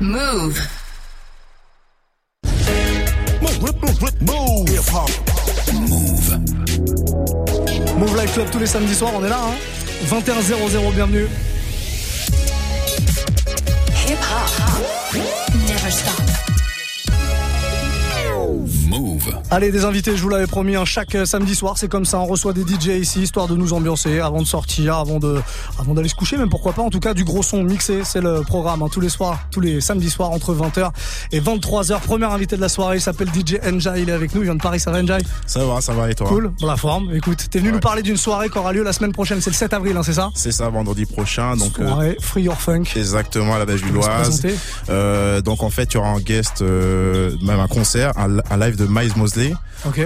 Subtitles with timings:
[0.00, 0.60] Move.
[5.72, 6.38] Move.
[7.98, 9.56] Move Life Club tous les samedis soirs, on est là, hein
[10.04, 10.40] 21
[10.92, 11.26] bienvenue.
[14.06, 15.20] Hip hop.
[15.66, 16.47] Never stop.
[19.32, 19.42] Move.
[19.50, 22.18] Allez, des invités, je vous l'avais promis, hein, chaque euh, samedi soir, c'est comme ça,
[22.18, 25.40] on reçoit des DJ ici, histoire de nous ambiancer avant de sortir, avant de,
[25.78, 28.20] avant d'aller se coucher, même pourquoi pas, en tout cas, du gros son mixé, c'est
[28.20, 30.90] le programme, hein, tous les soirs, tous les samedis soirs, entre 20h
[31.32, 32.00] et 23h.
[32.00, 34.54] Premier invité de la soirée, il s'appelle DJ Enjay, il est avec nous, il vient
[34.54, 35.18] de Paris, ça va Enjay?
[35.46, 36.28] Ça va, ça va et toi?
[36.28, 37.14] Cool, dans la forme.
[37.14, 37.74] Écoute, t'es venu Ouais.
[37.74, 40.02] nous parler d'une soirée qui aura lieu la semaine prochaine, c'est le 7 avril, hein,
[40.02, 40.30] c'est ça?
[40.34, 41.56] C'est ça, vendredi prochain.
[41.56, 42.84] Donc, euh, Soirée Free Your Funk.
[42.96, 44.06] exactement à la belle Se villoise.
[44.40, 44.54] présenter.
[44.90, 48.56] Euh, donc en fait, il y aura un guest, euh, même un concert, un, un
[48.58, 49.52] live de Miles Mosley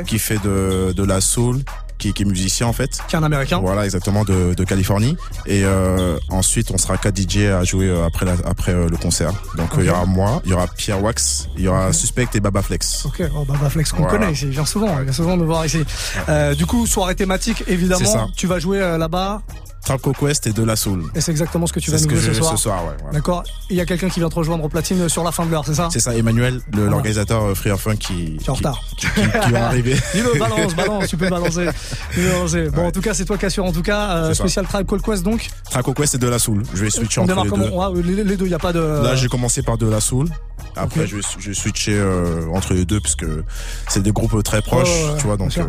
[0.07, 1.61] qui fait de, de la soul,
[1.99, 2.99] qui, qui est musicien en fait.
[3.09, 3.59] Qui est un américain.
[3.63, 5.17] Voilà, exactement de, de Californie.
[5.47, 8.97] Et euh, ensuite, on sera quatre DJ à jouer euh, après la, après euh, le
[8.97, 9.31] concert.
[9.57, 12.27] Donc euh, il y aura moi, il y aura Pierre Wax, il y aura Suspect
[12.35, 13.07] et Baba Flex.
[13.07, 14.19] Ok, oh, bah, Flex qu'on Voilà.
[14.19, 15.85] connaît il vient souvent, il vient souvent nous voir ici.
[16.29, 19.43] Euh, du coup, soirée thématique, évidemment, tu vas jouer là-bas,
[19.85, 21.05] Trap Quest et de la soul.
[21.15, 22.51] et c'est exactement ce que tu vas nous je ce soir.
[22.53, 22.93] ce soir, ouais.
[23.01, 23.15] voilà.
[23.15, 25.51] D'accord Il y a quelqu'un qui vient te rejoindre au platine sur la fin de
[25.51, 26.77] l'heure, c'est ça C'est ça, Emmanuel, Ah.
[26.89, 28.81] l'organisateur euh, Free Or Fun qui, Qui est en retard.
[28.97, 29.95] qui, qui- qui va arriver.
[30.15, 31.67] Dis-le, balance, balance, tu peux balancer.
[32.17, 32.71] Balancer.
[32.71, 35.23] Bon, en tout cas, c'est toi qui assure, en tout cas, euh, spécial Call Quest,
[35.25, 35.49] donc.
[35.71, 36.63] Traco Quest et de la soul.
[36.75, 37.45] Je vais switcher On entre démarre
[37.93, 38.11] les deux.
[38.11, 38.81] Ouais, les, deux, il n'y a pas de.
[38.81, 40.29] Là, j'ai commencé par de la soul.
[40.77, 43.45] Après, je, vais, je vais switcher euh, entre les deux parce que
[43.89, 44.89] c'est des groupes très proches,
[45.19, 45.37] tu vois.
[45.37, 45.65] Donc, euh,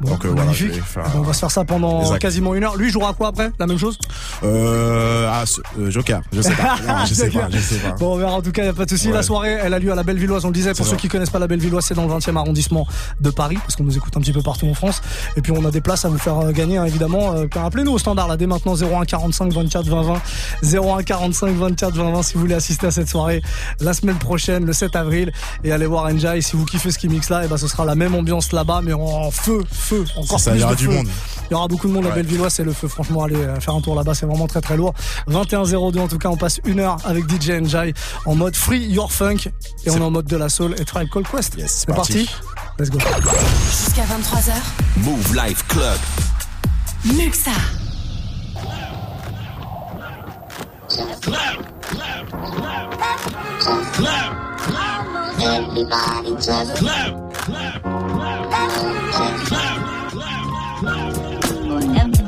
[0.00, 1.04] Bon, donc euh, voilà, je vais faire.
[1.14, 2.18] On va se faire ça pendant Exact.
[2.18, 2.76] quasiment une heure.
[2.76, 3.50] Lui, jouera quoi après?
[3.58, 3.98] La même chose?
[4.44, 5.44] Euh, ah,
[5.78, 6.76] euh, Joker, je sais pas.
[6.86, 7.90] Non, je sais pas, je sais pas.
[7.98, 9.08] Bon, on verra en tout cas, il n'y a pas de souci.
[9.08, 9.14] Ouais.
[9.14, 10.74] La soirée, elle a lieu à la Bellevilloise, on le disait.
[10.74, 10.96] Pour ceux ça.
[10.96, 12.86] qui connaissent pas la Bellevilloise, c'est dans le 20e arrondissement
[13.20, 15.00] de Paris, parce qu'on nous écoute un petit peu partout en France.
[15.36, 17.32] Et puis, on a des places à vous faire euh, gagner, hein, évidemment.
[17.34, 20.22] Euh, Appelez-nous au standard, là, dès maintenant, 01 45 24 20 20.
[20.80, 23.42] 01 45 24 20 20 si vous voulez assister à cette soirée
[23.80, 25.32] la semaine prochaine, le 7 avril.
[25.64, 26.40] Et allez voir Enjay.
[26.42, 28.80] Si vous kiffez ce qui mixe là, et ben, ce sera la même ambiance là-bas,
[28.84, 30.92] mais en feu, feu, encore Ça, plus il y aura du feu.
[30.92, 31.06] monde.
[31.50, 32.14] Il y aura beaucoup de monde à Ouais.
[32.16, 32.88] Bellevilloise, c'est le feu.
[32.88, 34.94] Franchement, allez faire un tour là-bas, c'est vraiment très très lourd.
[35.28, 37.94] 21-02 en tout cas, on passe une heure avec DJ Enjay
[38.26, 39.50] en mode free your funk
[39.84, 41.54] et on est en mode de la soul et Tribe Call Quest.
[41.56, 42.26] Yes, c'est parti.
[42.26, 42.30] parti.
[42.78, 42.98] Let's go.
[43.70, 44.52] Jusqu'à 23h.
[44.98, 45.98] Move Life Club.
[47.04, 47.50] Muxa.
[55.40, 57.28] Everybody just clap,
[60.82, 62.27] Mixed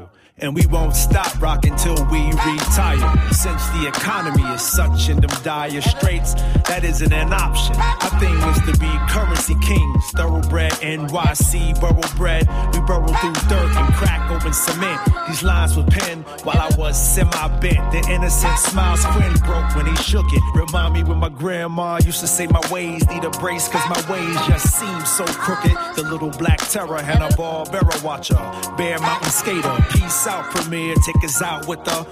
[0.41, 3.31] and we won't stop rocking till we retire.
[3.31, 6.33] Since the economy is such in them dire straits,
[6.67, 7.75] that isn't an option.
[7.75, 12.47] Our thing is to be currency kings, thoroughbred NYC, borough bred.
[12.73, 14.99] We burrow through dirt and crack open cement.
[15.27, 17.91] These lines were penned while I was semi bent.
[17.91, 20.41] The innocent smile squint broke when he shook it.
[20.55, 24.11] Remind me when my grandma used to say my ways need a brace, cause my
[24.11, 25.77] ways just seem so crooked.
[25.95, 28.41] The little black terror, Hanna-Barbera watcher,
[28.75, 32.07] Bear Mountain skater, peace out premiere, take us out with the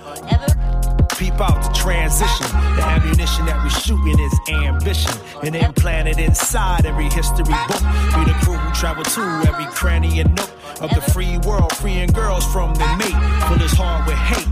[1.18, 2.48] peep out the transition.
[2.76, 5.14] The ammunition that we shooting is ambition,
[5.44, 7.82] and implanted inside every history book.
[8.16, 12.12] Be the crew who travel to every cranny and nook of the free world, freeing
[12.12, 13.20] girls from their mate.
[13.48, 14.48] Fill his hard with hate.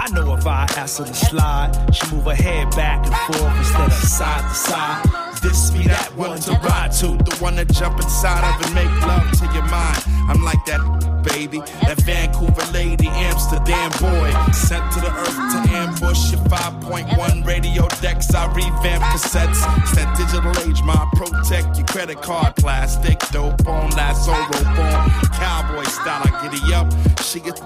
[0.00, 3.56] I know if I ask her to slide, she move her head back and forth
[3.58, 5.04] instead of side to side.
[5.42, 8.90] This be that one to ride to, the one to jump inside of and make
[9.06, 10.04] love to your mind.
[10.28, 16.32] I'm like that baby, that Vancouver lady, Amsterdam boy, sent to the earth to ambush
[16.32, 18.34] your 5.1 radio decks.
[18.34, 23.90] I revamp cassettes, it's that digital age, my protect your credit card, plastic dope on
[23.90, 26.22] rope on, cowboy style.
[26.24, 26.92] I giddy up,
[27.22, 27.60] she gets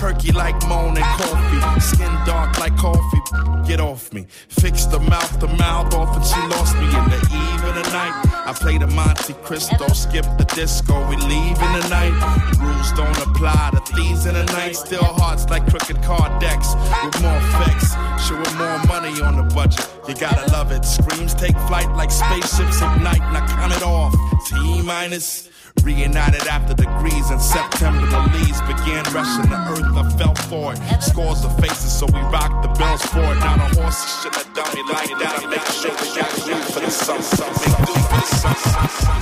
[0.00, 3.20] perky like moan and coffee, skin dark like coffee.
[3.68, 7.20] Get off me, fix the mouth, the mouth off, and she lost me in the
[7.30, 8.16] eve of the night.
[8.48, 12.16] I play the Monte Cristo, skip the disco, we leave in the night.
[12.58, 14.74] Rules don't apply to thieves in the night.
[14.74, 16.74] Still hearts like crooked card decks
[17.04, 17.92] with more effects,
[18.26, 19.86] showing more money on the budget.
[20.08, 20.82] You gotta love it.
[20.84, 24.14] Screams take flight like spaceships ignite, and I count it off.
[24.46, 25.50] T minus.
[25.84, 29.96] Reunited after degrees in September, the leaves began rushing the earth.
[29.96, 30.78] I fell for it.
[31.02, 33.40] Scores of faces, so we rocked the bells for it.
[33.40, 35.40] Not horses should have done me like that.
[35.42, 37.22] I make sure we got room for the sun.
[37.22, 38.56] sun, Make do for the sun.
[38.56, 39.20] sun, sun.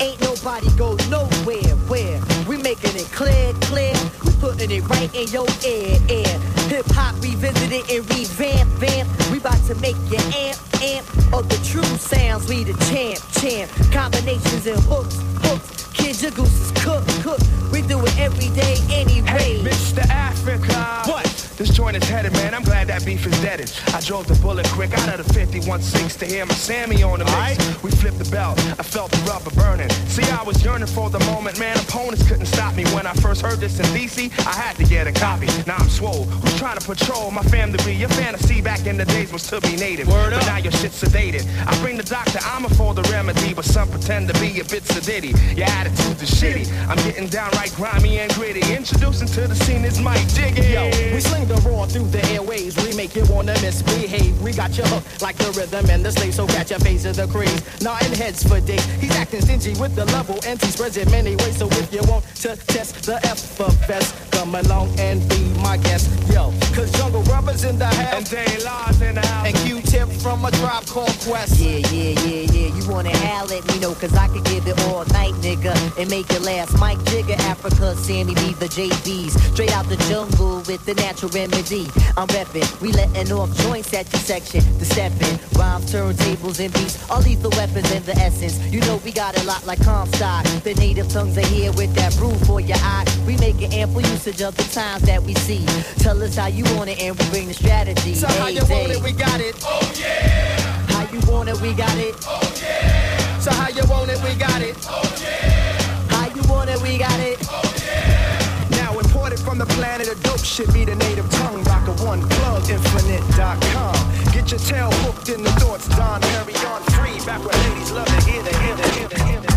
[0.00, 3.95] Ain't nobody go nowhere where We making it clear, clear.
[4.36, 6.38] We putting it right in your ear, ear.
[6.68, 9.30] Hip hop revisited and revamp, vamp.
[9.30, 12.48] We about to make you amp, amp of the true sounds.
[12.48, 13.70] We the champ, champ.
[13.92, 15.86] Combinations and hooks, hooks.
[15.92, 17.44] Kid, your goose is cooked, cooked.
[17.72, 19.26] We do it every day, anyway.
[19.26, 20.08] Hey, Mr.
[20.10, 21.10] Africa.
[21.10, 21.45] What?
[21.56, 22.52] This joint is headed, man.
[22.54, 23.72] I'm glad that beef is deaded.
[23.94, 27.24] I drove the bullet quick out of the 51.6 to hear my Sammy on the
[27.24, 27.82] mix.
[27.82, 28.58] We flipped the belt.
[28.78, 29.88] I felt the rubber burning.
[30.12, 31.78] See, I was yearning for the moment, man.
[31.78, 32.84] Opponents couldn't stop me.
[32.92, 35.46] When I first heard this in DC, I had to get a copy.
[35.66, 36.24] Now I'm swole.
[36.24, 37.78] Who's trying to patrol my family?
[37.86, 40.08] Be your fantasy back in the days was to be native.
[40.08, 41.46] Word but now your shit's sedated.
[41.66, 44.64] I bring the doctor, I'm a for the remedy, but some pretend to be a
[44.64, 45.32] bit sedity.
[45.56, 46.66] Your attitude's is shitty.
[46.86, 48.60] I'm getting downright grimy and gritty.
[48.74, 50.74] Introducing to the scene is Mike Jiggy.
[50.74, 52.76] Yo, we sling the roar through the airways.
[52.76, 54.40] We make you wanna misbehave.
[54.40, 57.16] We got you hooked like the rhythm and the slave, so catch a phase of
[57.16, 57.60] the craze.
[57.80, 58.84] Nodding heads for days.
[59.00, 61.56] He's acting stingy with the level, and he spreads it many ways.
[61.56, 65.76] So if you want to test the F for best, come along and be my
[65.78, 66.10] guest.
[66.30, 68.14] Yo, cause Jungle Brothers in the house.
[68.14, 69.46] And De La Soul in the house.
[69.46, 71.58] And Q-tip from a drop called Quest.
[71.58, 72.68] Yeah, yeah, yeah, yeah.
[72.76, 75.74] You wanna howl at me, know, cause I can give it all night, nigga.
[75.98, 76.78] And make it last.
[76.78, 79.32] Mike Jigger, Africa, Sammy B, the JBs.
[79.54, 81.86] Straight out the jungle with the natural remedy.
[82.16, 84.60] I'm reppin', we letting off joints at your section.
[84.78, 86.96] The steppin', rhymes, turntables, and beats.
[87.10, 88.58] All lethal weapons and the essence.
[88.68, 90.44] You know we got a lot like Comstock.
[90.62, 93.04] The native tongues are here with that brew for your eye.
[93.26, 95.64] We make making ample usage of the times that we see.
[96.02, 98.14] Tell us how you want it and we bring the strategy.
[98.14, 99.54] So how you want it, we got it.
[99.62, 100.50] Oh yeah.
[100.90, 102.14] How you want it, we got it.
[102.26, 103.38] Oh yeah.
[103.38, 104.76] So how you want it, we got it.
[104.88, 106.10] Oh yeah.
[106.10, 107.38] How you want it, we got it.
[107.50, 108.66] Oh yeah.
[108.70, 111.62] Now imported from the planet of dope should be the native tongue.
[111.64, 113.94] Rocker one plug infinite.com.
[114.32, 115.86] Get your tail hooked in the thoughts.
[115.88, 117.24] Don Perry on free.
[117.24, 119.55] Back where ladies love to hear the hear the hear the hear the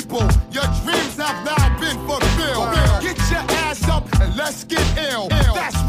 [0.00, 0.20] people,
[0.50, 2.72] your dreams have now been fulfilled.
[3.02, 5.28] Get your ass up and let's get ill.
[5.28, 5.79] That's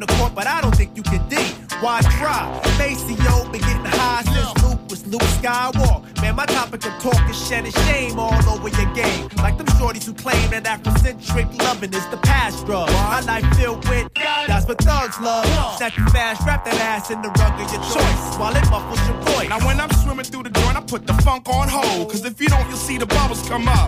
[0.00, 1.36] the court, but I don't think you can D.
[1.80, 2.46] Why try?
[2.78, 6.20] Maceo been getting high since Luke was Luke Skywalk.
[6.20, 9.28] Man, my topic of talk is shedding shame all over your game.
[9.38, 12.88] Like them shorties who claim that Afrocentric loving is the past drug.
[12.90, 14.08] My life filled with
[14.46, 15.46] that's what thugs love.
[15.76, 19.00] Snap you fast, wrap that ass in the rug of your choice while it muffles
[19.06, 19.48] your voice.
[19.48, 22.10] Now when I'm swimming through the joint, I put the funk on hold.
[22.10, 23.87] Cause if you don't, you'll see the bubbles come up.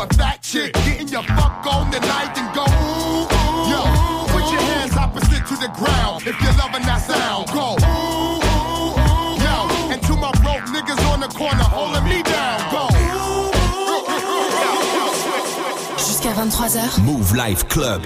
[0.00, 2.64] A fat chick, getting your fuck on tonight and go.
[2.64, 3.68] Ooh, ooh.
[3.68, 3.82] Yo,
[4.32, 7.46] put your hands opposite to the ground if you're loving that sound.
[7.52, 7.76] Go.
[7.84, 9.36] Ooh, ooh, ooh.
[9.44, 12.60] Yo, and to my broke niggas on the corner holding me down.
[12.72, 12.88] Go.
[15.98, 17.02] Jusqu'à 23h.
[17.02, 18.00] Mouv' Life Club.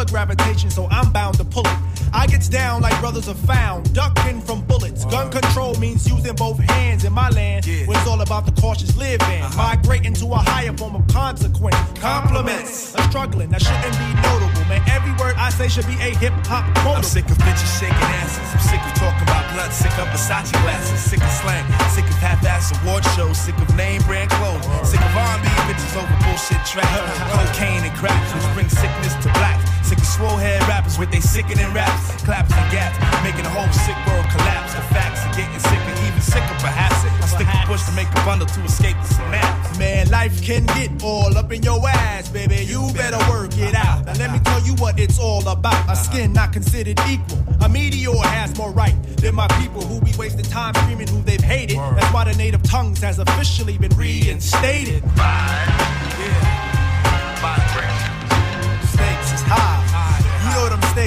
[0.00, 1.76] Solar gravitation, so I'm bound to pull it.
[2.14, 5.04] I gets down like brothers are found, ducking from bullets.
[5.04, 8.96] Gun control means using both hands in my land, where it's all about the cautious
[8.96, 9.42] living.
[9.42, 9.56] Uh-huh.
[9.58, 11.76] Migrating to a higher form of consequence.
[12.00, 14.64] Compliments, I'm struggling, that shouldn't be notable.
[14.72, 16.96] Man, every word I say should be a hip hop quote.
[16.96, 18.40] I'm sick of bitches shaking asses.
[18.56, 19.70] I'm sick of talking about blood.
[19.70, 20.96] Sick of Versace glasses.
[20.96, 21.66] Sick of slang.
[21.92, 23.36] Sick of half-ass award shows.
[23.36, 24.64] Sick of name brand clothes.
[24.88, 26.88] Sick of R&B bitches over bullshit tracks.
[27.36, 29.60] Cocaine and crack, which bring sickness to black.
[29.90, 32.94] Sick of swole head rappers with they sickening raps, claps and gaps,
[33.24, 34.72] making the whole sick world collapse.
[34.72, 36.94] The facts are getting sicker, even sicker perhaps.
[37.02, 39.76] I stick to push to make a bundle to escape the synapse.
[39.80, 42.62] Man, life can get all up in your ass, baby.
[42.66, 44.06] You better work it out.
[44.06, 45.90] Now let me tell you what it's all about.
[45.90, 47.42] A skin not considered equal.
[47.60, 51.42] A meteor has more right than my people who be wasting time screaming who they've
[51.42, 51.78] hated.
[51.78, 55.02] That's why the native tongues has officially been reinstated.
[55.02, 56.69] Stakes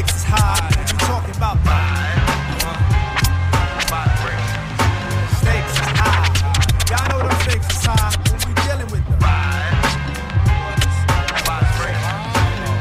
[0.03, 0.69] stakes is high.
[0.79, 1.57] You talking about?
[5.37, 6.27] Stakes is high.
[6.89, 8.11] Y'all know them stakes is high.
[8.31, 9.19] What we dealing with them?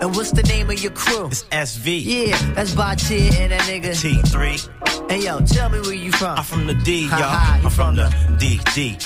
[0.00, 1.26] And what's the name of your crew?
[1.26, 2.04] It's SV.
[2.04, 3.90] Yeah, that's Batia and that nigga.
[3.90, 5.10] T3.
[5.10, 6.36] Hey yo, tell me where you from.
[6.36, 7.18] I'm from the D, y'all.
[7.18, 8.98] You I'm from the D, D,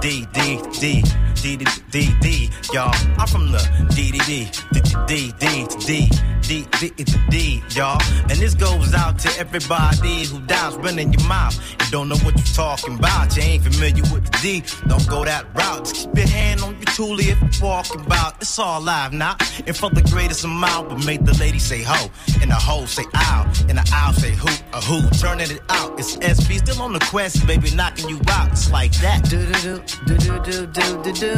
[0.00, 1.02] D, D, D,
[1.40, 2.92] D, D, D, D, y'all.
[3.18, 6.10] I'm from the D, D, D, D, D, D,
[6.42, 8.02] D, D, D, y'all.
[8.28, 12.34] And this goes out to everybody who dies running your mouth and don't know what
[12.34, 13.36] you're talking about.
[13.36, 15.84] You ain't familiar with the D, don't go that route.
[15.84, 18.40] Just keep your hand on your toolie if you're walking about.
[18.40, 19.36] It's all live now.
[19.66, 22.10] And for the greatest amount, but make the lady say ho,
[22.40, 25.08] and the ho say ow, and the owl say who, a who.
[25.18, 25.98] Turning it out.
[25.98, 28.50] It's SB still on the quest, baby, knocking you out.
[28.50, 29.22] It's like that.
[29.30, 31.30] Do do do do do do do do do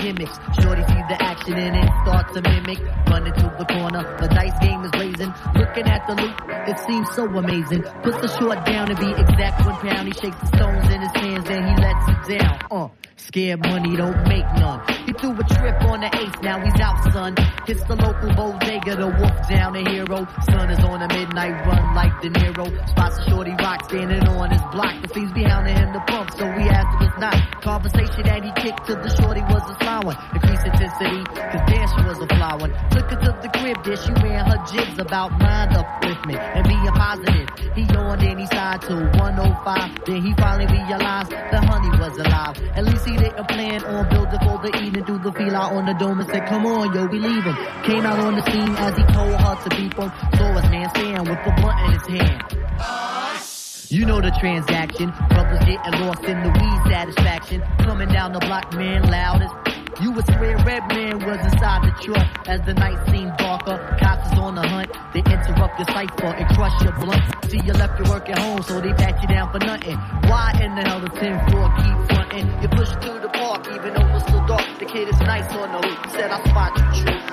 [0.00, 0.36] gimmicks.
[0.60, 2.80] Shorty see the action and then start to mimic.
[3.08, 5.32] Running to the corner, the dice game is blazing.
[5.54, 6.34] Looking at the loot,
[6.68, 7.82] it seems so amazing.
[8.02, 10.08] Puts the short down to be exact one pound.
[10.08, 12.58] He shakes the stones in his hands, then he lets it down.
[12.70, 14.80] Uh, scared money don't make none.
[15.06, 17.34] He threw a trip on the ace, now he's out, son.
[17.66, 20.26] Hits the local bodega, the wolf down the hero.
[20.50, 22.66] Sun is on a midnight run like De Niro.
[22.90, 25.00] Spots a shorty rock standing on his block.
[25.02, 28.94] The fiends be hounding him to pump, so we asked Conversation that he kicked to
[28.94, 30.16] the shorty was a one.
[30.34, 32.72] Increased intensity, cause there she was a fly one.
[32.90, 36.36] Took her to the crib, there she ran her jigs about mind up with me
[36.36, 37.48] and being positive.
[37.74, 40.04] He yawned and he sighed to 105.
[40.04, 42.60] Then he finally realized the honey was alive.
[42.76, 45.04] At least he didn't plan on building for the evening.
[45.06, 47.56] Threw the feel out on the dome and said, Come on, yo, we leaving.
[47.84, 50.12] Came out on the scene as he told her to beep him.
[50.36, 53.45] Saw his man stand with the blunt in his hand.
[53.88, 55.12] You know the transaction.
[55.28, 57.62] Brothers getting lost in the weed satisfaction.
[57.78, 59.54] Coming down the block, man, loudest.
[60.02, 63.96] You would swear Redman was inside the truck as the night seemed darker.
[64.00, 64.90] Cops is on the hunt.
[65.14, 67.22] They interrupt your cipher and crush your blunt.
[67.48, 69.96] See you left your work at home, so they pat you down for nothing.
[70.28, 72.62] Why in the hell the 10 floor keep fronting?
[72.62, 74.66] You push through the park even though it's still dark.
[74.80, 76.10] The kid is nice on the hoop.
[76.10, 77.25] Said I spot you.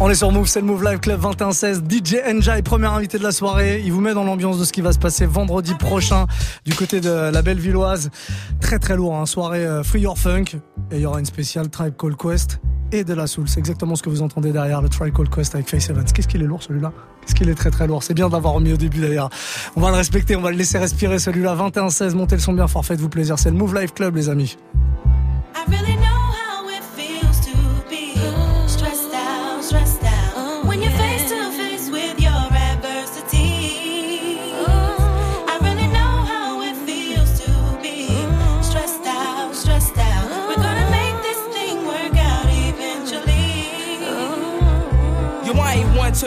[0.00, 1.82] On est sur Move, c'est le Move Live Club 21-16.
[1.88, 3.80] DJ Enjay, premier invité de la soirée.
[3.84, 6.26] Il vous met dans l'ambiance de ce qui va se passer vendredi prochain
[6.64, 8.10] du côté de la belle Villoise.
[8.60, 9.24] Très très lourd, hein.
[9.24, 10.56] soirée euh, Free Your Funk.
[10.90, 12.60] Et il y aura une spéciale Tribe Call Quest
[12.90, 13.48] et de la Soul.
[13.48, 16.04] C'est exactement ce que vous entendez derrière le Tribe Call Quest avec Face Evans.
[16.04, 16.92] Qu'est-ce qu'il est lourd celui-là?
[17.22, 19.30] Qu'est-ce qu'il est très très lourd C'est bien de l'avoir remis au début d'ailleurs.
[19.76, 21.54] On va le respecter, on va le laisser respirer celui-là.
[21.54, 23.38] 21-16, montez le son bien fort, faites-vous plaisir.
[23.38, 24.56] C'est le Move Live Club les amis.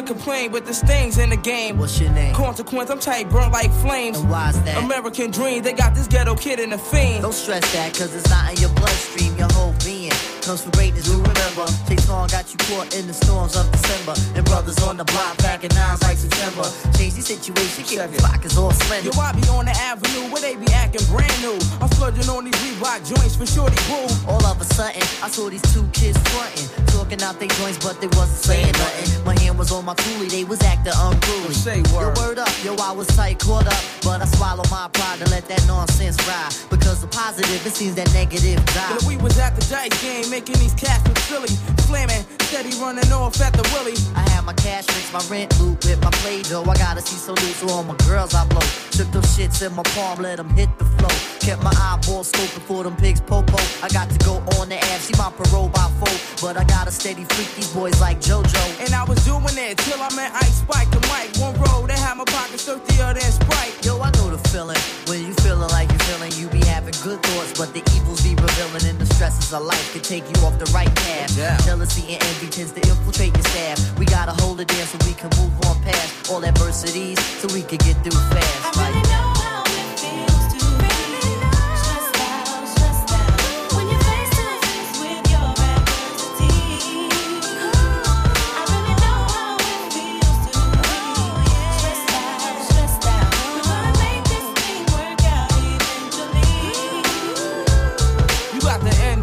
[0.08, 1.78] Complain, but this thing's in the game.
[1.78, 2.34] What's your name?
[2.34, 4.18] Consequence, I'm tight, burnt like flames.
[4.20, 4.78] And why's that?
[4.84, 7.24] American dream, they got this ghetto kid in the fiend.
[7.24, 10.14] Don't stress that, cause it's not in your bloodstream, your whole being.
[10.42, 11.68] Comes from greatness, you remember.
[11.92, 14.16] Chase Long got you caught in the storms of December.
[14.34, 16.64] And brothers on the block packing nines like September.
[16.96, 19.12] Change the situation, get the pockets all slender.
[19.12, 21.60] Yo, I be on the avenue where they be acting brand new.
[21.84, 24.08] I'm splurging on these Reebok joints for shorty boo.
[24.32, 28.00] All of a sudden, I saw these two kids frontin', talking out their joints, but
[28.00, 29.26] they wasn't saying nothing.
[29.26, 31.54] My hand was on my coolie, they was acting unruly.
[31.54, 32.16] Say word.
[32.16, 35.30] Yo, word up, yo, I was tight, caught up, but I swallowed my pride and
[35.32, 36.54] let that nonsense ride.
[36.70, 38.98] Because the positive, it seems that negative die.
[39.02, 41.54] Yo, we was at the dice game, making these cats look silly.
[41.88, 43.96] Slamming, steady running off at the willy.
[44.16, 46.64] I had my cash mix, my rent loop with my play dough.
[46.64, 48.66] I gotta see so loose, so all my girls I blow.
[48.92, 51.16] Took those shits in my palm, let them hit the flow.
[51.40, 53.58] Kept my eyeballs scoping for them pigs popo.
[53.84, 56.16] I got to go on the app, see my parole by four.
[56.42, 58.86] But I got a steady freak these boys like JoJo.
[58.86, 61.32] And I was doing it till I met Ice Spike and Mike.
[61.40, 63.74] One road, they had my pockets dirtier than Sprite.
[63.86, 64.78] Yo, I know the feeling.
[65.08, 68.36] When you feeling like you're feeling, you be having good thoughts, but the evils be
[68.36, 71.32] revealing, and the stresses of life can take you off the right path.
[71.38, 71.58] Yeah.
[71.64, 73.78] Jealousy and envy tends to infiltrate your staff.
[73.98, 77.62] We gotta hold it down so we can move on past all adversities, so we
[77.62, 79.07] can get through fast.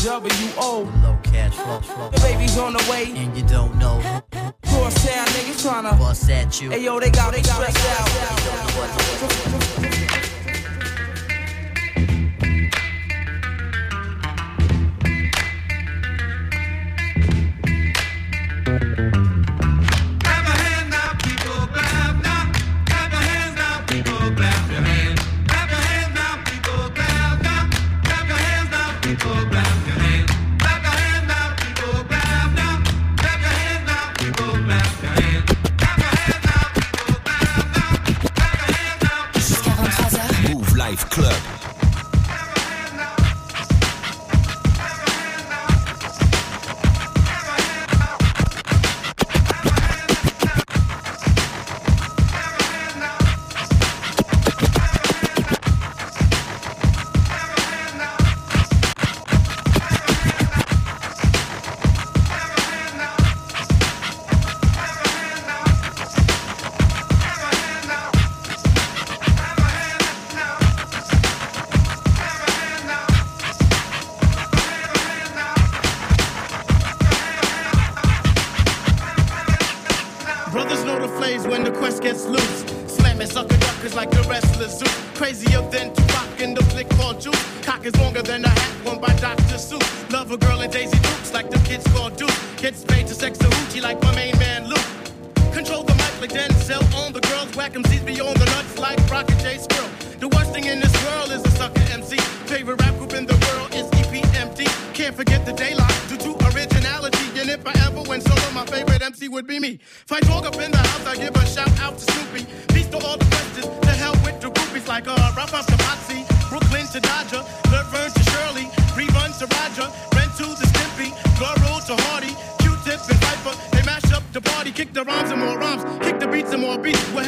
[0.04, 1.02] Got NWO.
[1.02, 2.10] Low cash flow, flow.
[2.10, 3.10] The baby's on the way.
[3.16, 4.00] And you don't know
[4.64, 5.98] Crosstown niggas tryna.
[5.98, 6.70] what's at you.
[6.70, 8.04] Hey yo, they got they stressed out.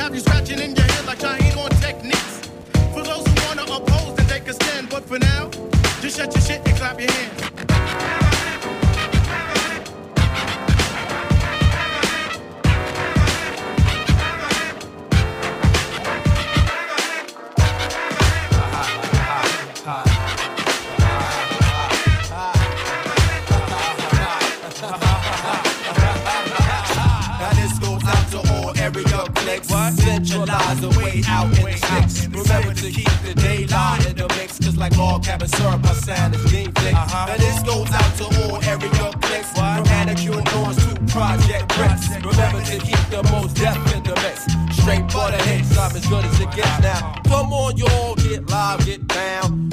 [0.06, 2.38] Have you scratching in your head like Shaheed on techniques.
[2.94, 4.88] For those who wanna oppose, then take a stand.
[4.88, 5.50] But for now,
[6.00, 7.35] just shut your shit and clap your hands.
[30.46, 32.26] Centralize the way out in the sticks.
[32.28, 36.34] Remember to keep the daylight in the mix, cause like all cabin syrup, my sound
[36.36, 36.94] is deep thick.
[36.94, 39.50] And this goes out to all area clicks.
[39.50, 42.10] From Manicure North to Project Bricks.
[42.22, 44.46] Remember to keep the Mos Def in the mix.
[44.78, 47.20] Straight for the hits, I'm as good as it gets now.
[47.26, 49.70] Come on, y'all, get live, get down.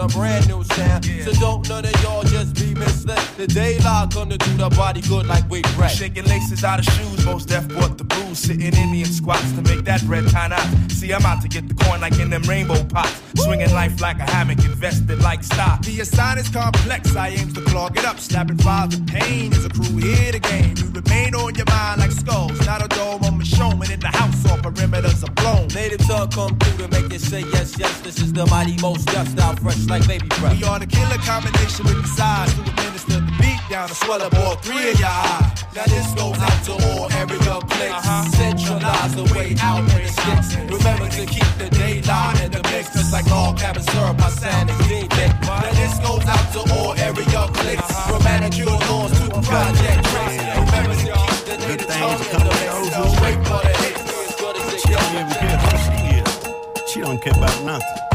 [0.00, 1.04] A brand new sound.
[1.04, 3.18] So don't none of y'all just be misled.
[3.36, 5.90] The daylight gonna do the body good like we bread.
[5.90, 8.38] Shaking laces out of shoes, Mos Def bought the booze.
[8.38, 10.90] Sitting Indian squats to make that bread tie out.
[10.90, 13.20] See, I'm out to get the coin like in them rainbow pots.
[13.36, 15.82] Swinging life like a hammock, invested like stock.
[15.82, 18.18] The assign is complex, I aim to clog it up.
[18.18, 20.76] Slapping files of pain is a crew here to game.
[20.78, 23.22] You remain on your mind like skulls, not a dome.
[23.24, 25.68] I'm a showman in the house, all perimeters are blown.
[25.68, 28.00] Native tongue come through to make you say yes, yes.
[28.00, 30.56] This is the mighty most just out fresh like baby breath.
[30.56, 34.22] We are the killer combination with the size to administer the beat down to swell
[34.22, 35.66] up all three of your eyes.
[35.74, 37.98] Now this goes out to all area clicks.
[37.98, 38.22] Uh-huh.
[38.38, 40.54] Centralize the way out in the sticks.
[40.70, 42.94] Remember to keep the daylight in the mix.
[42.94, 45.10] Cause like all cabin syrup, my sound is deep.
[45.42, 47.82] Now this goes out to all area clicks.
[47.82, 48.14] Uh-huh.
[48.14, 50.38] From manicure laws to project tricks.
[50.54, 52.78] Remember to keep the native tongue in the mix.
[53.18, 54.06] Straight for the hits.
[54.06, 56.90] We as good as it She don't even care who she is.
[56.90, 58.09] She don't care about nothing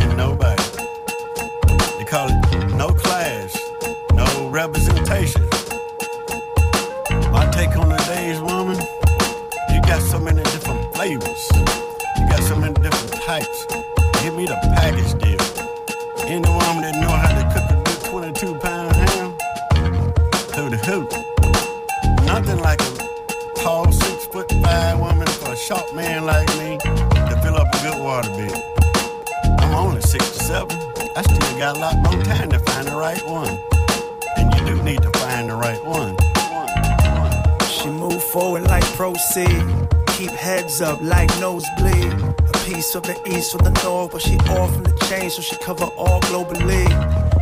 [45.65, 46.87] cover all global globally.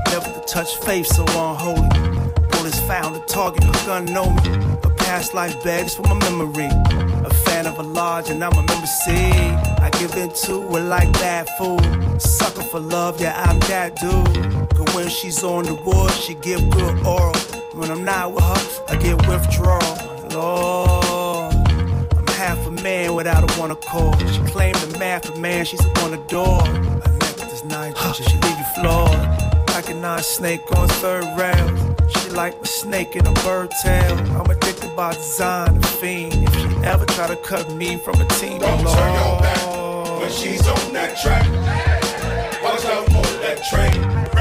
[0.09, 1.89] Never to touch faith, so unholy.
[2.51, 4.49] Bullets found a target, her gun know me.
[4.83, 6.69] A past life begs for my memory.
[7.25, 9.11] A fan of a large, and I'm a member C.
[9.11, 12.21] I give into it like bad food.
[12.21, 14.69] Sucker for love, yeah, I'm that dude.
[14.73, 17.35] Cause when she's on the wood, she give good oral.
[17.73, 19.97] When I'm not with her, I get withdrawal.
[20.31, 21.53] Lord,
[22.15, 24.17] I'm half a man without a one accord.
[24.29, 26.63] She claimed the math of man, she's a one adore.
[28.13, 29.69] Her neck is nice, she leave you floored.
[29.69, 31.95] Recognize snake on third round.
[32.11, 34.17] She like a snake in a bird tail.
[34.37, 36.33] I'm addicted by design, a fiend.
[36.33, 38.97] If she ever try to cut me from a team, Don't Lord.
[38.97, 41.47] turn your back when she's on that track.
[42.63, 44.32] Watch out for that train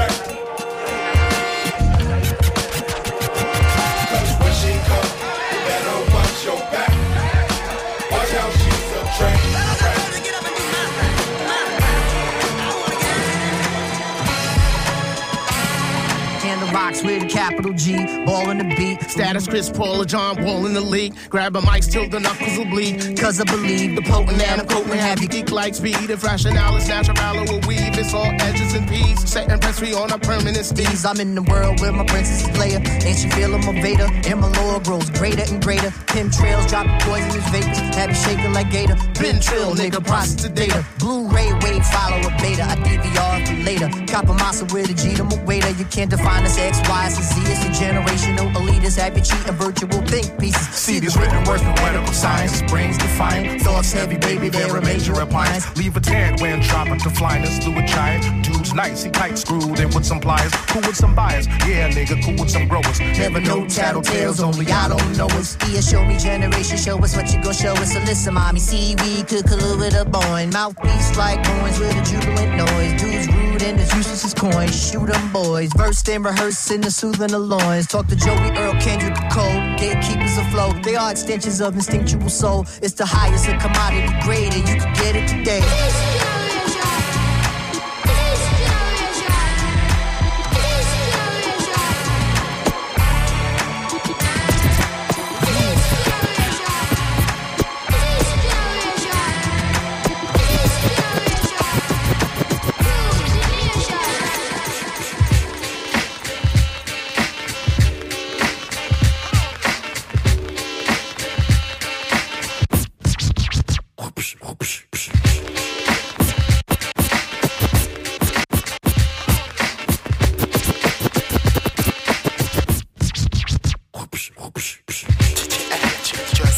[17.01, 19.01] With a capital G, ball in the beat.
[19.09, 21.15] Status Chris Paul or John Wall in the league.
[21.27, 23.17] Grab a mic till the knuckles will bleed.
[23.17, 26.09] Cause I believe the potent and I'm quoting have you Geek like speed.
[26.09, 27.97] If rationale is natural, will weave.
[27.97, 29.19] It's all edges and peas.
[29.27, 31.03] Set and press free on a permanent steez.
[31.09, 32.79] I'm in the world where my princess is Leia.
[32.85, 34.07] And she feeling my Vader.
[34.29, 35.91] And my lore grows greater and greater.
[36.07, 37.79] Pim trails drop poisonous vapors.
[37.97, 38.95] Have you shaking like Gator.
[39.19, 40.85] Been trill, nigga, process the data.
[40.99, 42.63] Blu-ray wave, follow a beta.
[42.63, 43.89] I DVR for later.
[44.07, 45.33] Cop a massa with a G to my.
[45.77, 47.41] You can't define us X, Y, and Z.
[47.51, 48.99] It's a generational elitist.
[48.99, 50.67] Have you cheating virtual think pieces.
[50.75, 53.61] See these written words with medical science, brains defiant.
[53.61, 55.63] Thoughts heavy, baby, they're a major appliance.
[55.77, 58.45] Leave a tan when dropping to flyness through a giant.
[58.45, 60.51] Dude's nice, he tight screwed in with some pliers.
[60.67, 62.99] Cool with some buyers, yeah, nigga, cool with some growers.
[62.99, 65.57] Never know tattletales, only I don't know us.
[65.71, 67.93] Yeah, show me generation, show us what you gon' show us.
[67.93, 70.49] So listen, mommy, see we could collude with a boy.
[70.51, 73.01] Mouthpiece like coins with a jubilant noise.
[73.01, 74.75] Dudes rude and as useless as coins.
[74.89, 76.23] Shoot 'em boys, versed and
[76.63, 77.87] rehearsed in the soothing the loins.
[77.87, 80.83] Talk to Joey Earl, Kendrick Cole, gatekeepers afloat.
[80.83, 82.65] They are extensions of instinctual soul.
[82.81, 86.22] It's the highest of commodity grade, and you can get it today.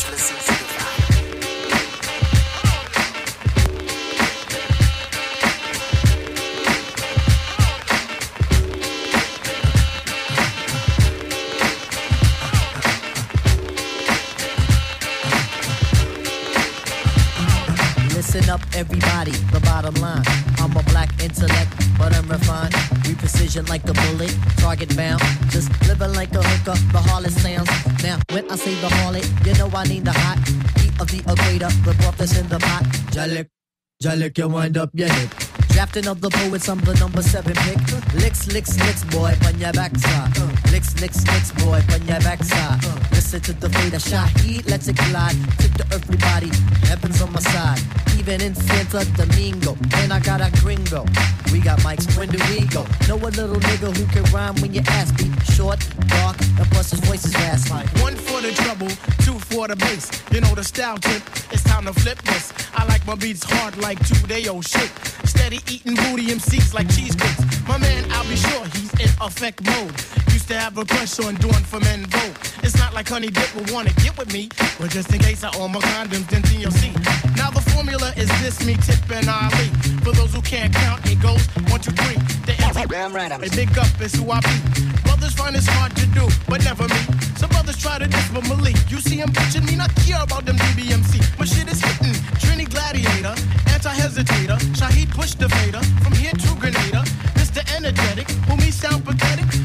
[0.08, 0.55] Angeles
[23.76, 25.22] like a bullet, target bound.
[25.50, 27.70] Just living like a hooker, the harlot sounds.
[28.04, 30.40] Now, when I say the harlot, you know I need the hot
[30.80, 31.72] heat of the equator.
[31.84, 32.84] The broth that's in the pot.
[33.12, 33.50] Jalik,
[34.02, 35.45] Jalik, you wind up your hip.
[35.76, 37.78] Drafting of the poets, I'm the number seven pick.
[38.14, 40.32] Licks, licks, licks, boy, on your backside.
[40.72, 42.80] Licks, licks, licks, boy, on your backside.
[43.12, 45.36] Listen to the fader shot, heat, let's it collide.
[45.60, 46.50] Tip the earthly body,
[46.88, 47.82] heaven's on my side.
[48.18, 51.04] Even in Santo Domingo, and I got a gringo.
[51.52, 52.88] We got mics, when do we go?
[53.10, 56.92] Know a little nigga who can rhyme when your ass beat short, dark, and plus
[56.92, 57.88] his voice is fast like.
[58.02, 58.88] One for the trouble,
[59.26, 60.10] two for the bass.
[60.32, 62.54] You know the style tip, it's time to flip this.
[62.74, 64.90] I like my beats hard like two day old shit.
[65.26, 67.42] Steady eating booty MCs like cheesecakes.
[67.68, 69.94] My man, I'll be sure he's in effect mode.
[70.34, 72.36] Used to have a crush on doing for men vote.
[72.64, 74.50] It's not like Honey Dip will wanna get with me,
[74.80, 76.94] but just in case I own my condoms, then TLC.
[77.36, 79.70] Now the formula is this: me, Tip, and Ali.
[80.04, 82.16] For those who can't count, it goes one, two, three.
[82.46, 82.56] The
[82.90, 84.56] Damn right, A big up is who I be.
[85.04, 87.02] Brothers find it's hard to do, but never me.
[87.36, 90.46] Some brothers try to diss, but Malik, you see him bitching me, not care about
[90.46, 91.40] them DBMC.
[91.40, 92.14] My shit is hitting.
[92.40, 93.36] Trini Gladiator,
[93.76, 94.58] anti-hesitator.
[94.80, 97.04] Shaheed pushed the fader from here to Grenada.
[97.36, 97.60] Mr.
[97.76, 99.65] Energetic, who me sound pathetic.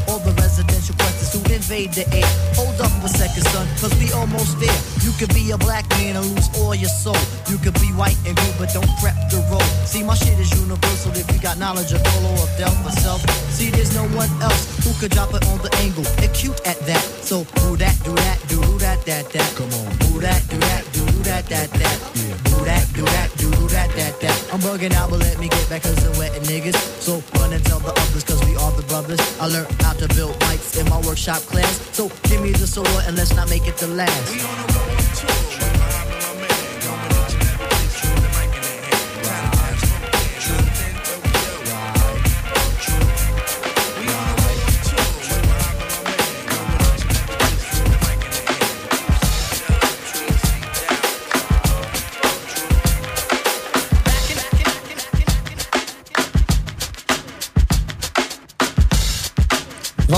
[0.21, 2.29] The residential questions who invade the air.
[2.53, 4.79] Hold up for a second, son, cause we almost there.
[5.01, 7.17] You could be a black man and lose all your soul.
[7.49, 9.65] You could be white and good, but don't prep the road.
[9.89, 13.25] See, my shit is universal if you got knowledge of Dolo or Del myself.
[13.49, 16.05] See, there's no one else who could drop it on the angle.
[16.21, 17.01] Acute at that.
[17.25, 19.49] So, do that, do that, do that, that, that.
[19.57, 19.89] Come on.
[20.05, 21.97] Do that, do that, do that, that, that.
[22.13, 22.37] Yeah.
[22.45, 24.19] Do that, do that, do that, that, that.
[24.21, 24.53] that.
[24.53, 26.75] I'm bugging out, but let me get back cause I'm wetting niggas.
[27.01, 29.19] So, run and tell the others cause we are the brothers.
[29.39, 31.79] I learned how to build mics in my workshop class.
[31.95, 34.77] So, give me the sword and let's not make it the last.–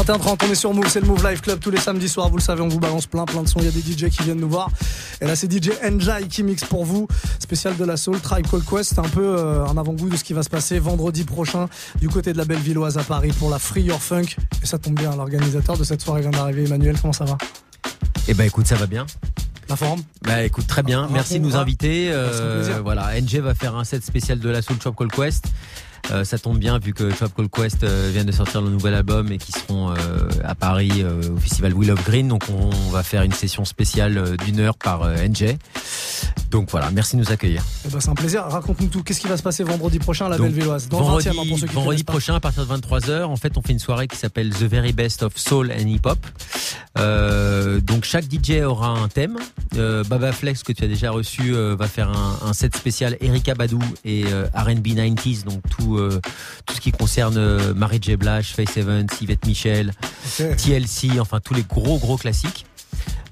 [0.03, 2.35] 21h30, on est sur Move, c'est le Move Live Club tous les samedis soirs, vous
[2.35, 4.23] le savez, on vous balance plein plein de sons, il y a des DJ qui
[4.23, 4.69] viennent nous voir.
[5.21, 7.07] Et là c'est DJ Enjai qui mixe pour vous,
[7.39, 10.33] spécial de la Soul, Tribe Called Quest, un peu euh, un avant-goût de ce qui
[10.33, 11.69] va se passer vendredi prochain
[12.01, 14.35] du côté de la Bellevilloise à Paris pour la Free Your Funk.
[14.61, 17.37] Et ça tombe bien, l'organisateur de cette soirée vient d'arriver, Emmanuel, comment ça va?
[18.27, 19.05] Eh ben écoute, ça va bien.
[19.69, 20.01] La forme?
[20.23, 21.07] Bah écoute, très bien.
[21.13, 22.09] Merci de nous inviter.
[22.11, 25.45] Euh, voilà, NG va faire un set spécial de la Soul Chop Call Quest.
[26.11, 28.93] Euh, ça tombe bien vu que Chop Call Quest euh, vient de sortir le nouvel
[28.93, 29.95] album et qu'ils seront euh,
[30.43, 32.27] à Paris euh, au festival Will of Green.
[32.27, 35.55] Donc on va faire une session spéciale d'une heure par NJ.
[36.53, 37.63] Donc voilà, merci de nous accueillir.
[37.83, 40.29] Eh ben, c'est un plaisir, raconte-nous tout, qu'est-ce qui va se passer vendredi prochain à
[40.29, 42.13] la Donc, Bellevilloise Dans vendredi, 20 pour ceux qui vendredi connaissent pas.
[42.13, 44.93] prochain à partir de 23h, en fait, on fait une soirée qui s'appelle The Very
[44.93, 46.19] Best of Soul and Hip Hop.
[46.99, 49.39] Euh, donc chaque DJ aura un thème.
[49.77, 53.17] Euh, Baba Flex que tu as déjà reçu euh, va faire un, un set spécial
[53.19, 56.21] Erika Badu et euh, R&B 90s, donc tout euh,
[56.67, 59.91] tout ce qui concerne Mary J Blige, Faith Evans, Yvette Michel.
[60.37, 62.67] TLC, enfin tous les gros gros classiques.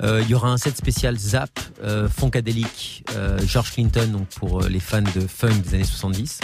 [0.03, 1.51] Euh, Il y aura un set spécial Zap,
[1.83, 6.39] euh, Funkadelic, euh, George Clinton, pour euh, les fans de funk des années 70.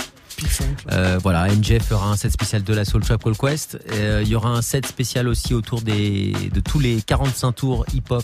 [0.92, 3.78] Euh, voilà, NJ fera un set spécial de la Soul Trap Call Quest.
[3.92, 7.86] Euh, Il y aura un set spécial aussi autour des, de tous les 45 tours
[7.94, 8.24] hip-hop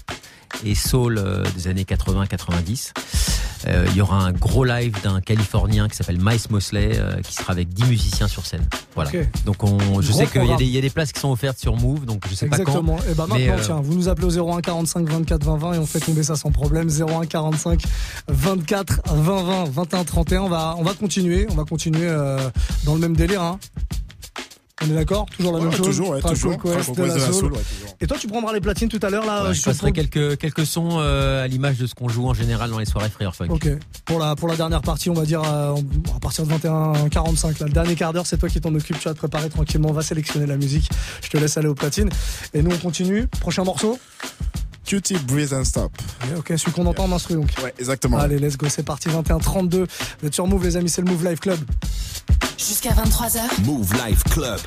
[0.66, 2.92] et soul euh, des années 80-90.
[3.66, 7.34] Euh, Il y aura un gros live d'un Californien qui s'appelle Miles Mosley, euh, qui
[7.34, 8.66] sera avec 10 musiciens sur scène.
[8.94, 9.10] Voilà.
[9.46, 11.20] Donc on, je Gros sais qu'il y, a des- il y a des places qui
[11.20, 12.98] sont offertes sur Move, donc je sais Exactement.
[12.98, 13.12] pas quand.
[13.12, 15.74] Et bah mais, maintenant, euh, tiens, vous nous appelez au 01 45 24 20 20
[15.74, 16.90] et on fait tomber ça sans problème.
[16.90, 17.82] 01 45
[18.28, 20.42] 24 20 20 21 31.
[20.42, 22.38] On va, on va continuer, on va continuer euh,
[22.86, 23.42] dans le même délire.
[23.42, 23.60] Hein.
[24.86, 25.28] On est d'accord?
[25.28, 25.86] Toujours la Ouais, même chose?
[25.86, 26.62] toujours, ouais, toujours.
[26.62, 27.34] Quest, la soul.
[27.34, 27.60] soul, ouais.
[28.02, 29.46] Et toi, tu prendras les platines tout à l'heure là.
[29.46, 32.70] ouais, je passerai quelques, quelques sons euh, à l'image de ce qu'on joue en général
[32.70, 33.48] dans les soirées Free Funk.
[33.50, 33.70] Ok.
[34.04, 35.76] Pour la, pour la dernière partie, on va dire euh,
[36.14, 37.68] à partir de 21 45 là.
[37.68, 39.00] Le dernier quart d'heure, c'est toi qui t'en occupes.
[39.00, 39.90] Tu vas te préparer tranquillement.
[39.90, 40.90] On va sélectionner la musique.
[41.22, 42.10] Je te laisse aller aux platines.
[42.54, 43.28] Et nous, on continue.
[43.40, 43.98] Prochain morceau?
[44.86, 45.92] Q-Tip, Breathe and Stop.
[46.38, 47.50] Ok, celui qu'on entend en instru donc.
[47.64, 48.18] Ouais, exactement.
[48.18, 48.68] Allez, let's go.
[48.70, 49.10] C'est parti.
[49.10, 49.88] 21 32.
[50.22, 50.90] Vous êtes sur Move, les amis.
[50.90, 51.60] C'est le Move Live Club.
[52.58, 53.66] Jusqu'à 23h.
[53.66, 54.60] Move Life Club.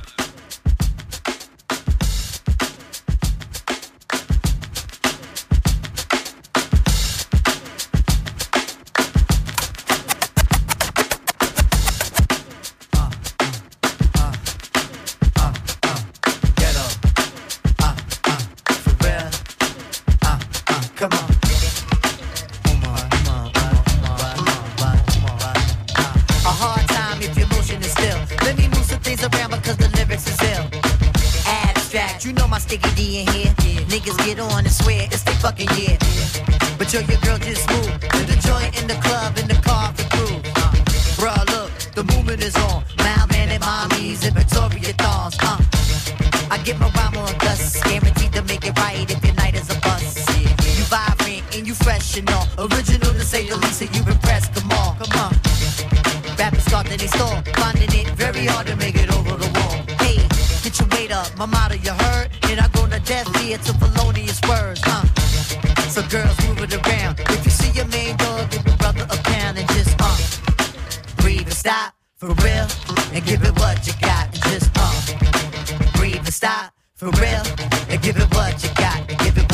[73.16, 74.26] And give it what you got.
[74.26, 76.72] And just uh, breathe and stop.
[76.94, 77.42] For real,
[77.90, 79.45] and give it what you got, and give it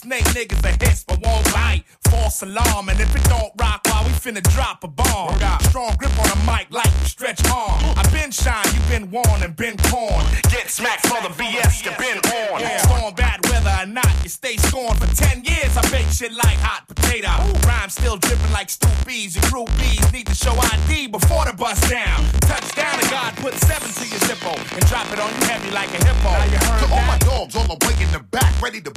[0.00, 1.84] snake niggas a hiss, but won't bite.
[2.08, 5.38] False alarm, and if it don't rock, why we finna drop a bomb?
[5.38, 7.78] Got Strong grip on the mic like you stretch arm.
[7.96, 10.24] I been shine, you been warned and been corn.
[10.50, 12.58] Get smacked for the BS you been on.
[12.80, 14.98] Storm bad whether or not you stay scorned.
[14.98, 17.30] For 10 years, I bake shit like hot potato.
[17.66, 19.36] Rhyme still dripping like stoopies.
[19.36, 22.24] Your groupies need to show ID before the bust down.
[22.48, 25.90] Touchdown to God, put seven to your zippo and drop it on you heavy like
[25.90, 26.30] a hippo.
[26.32, 28.90] Now you heard To all my dogs all the way in the back, ready to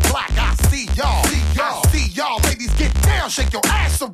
[0.74, 0.98] black.
[0.98, 1.84] I see y'all.
[1.90, 2.40] See y'all.
[2.42, 4.13] Ladies, get down, shake your ass around.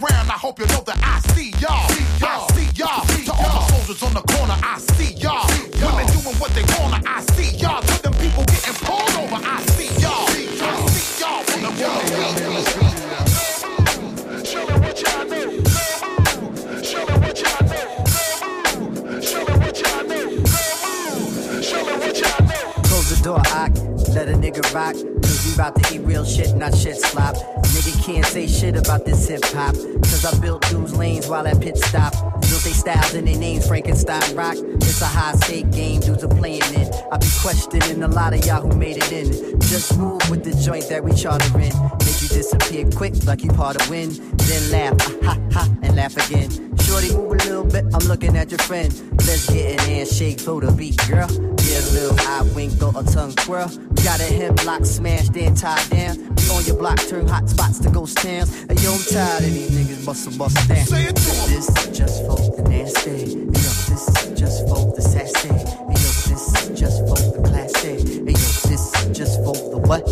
[31.30, 32.14] While at pit stop.
[32.42, 34.56] Built they styles and they names Frankenstein rock.
[34.58, 36.94] It's a high stake game, dudes are playing it.
[37.12, 39.60] I be questioning a lot of y'all who made it in.
[39.62, 41.74] Just move with the joint that we charter in.
[42.06, 44.14] Make you disappear quick like you part of wind.
[44.40, 46.50] Then laugh, ha ha, and laugh again.
[46.80, 48.92] Shorty, move a little bit, I'm looking at your friend.
[49.28, 51.28] Let's get an handshake for the beat, girl.
[51.70, 53.70] Give a little eye wink, throw a tongue twirl.
[54.04, 56.18] Got a hip lock smashed in, tied down.
[56.18, 58.50] We on your block, turn hot spots to ghost towns.
[58.68, 60.86] And yo, I'm tired of these niggas bustin' bustin' down.
[60.88, 61.50] Say it to 'em.
[61.52, 63.12] This is just for the nasty.
[63.12, 65.48] Yo, this is just for the sassy.
[65.48, 67.94] Yo, this is just for the classy.
[67.94, 68.34] Yo,
[68.68, 70.10] this is just for the what?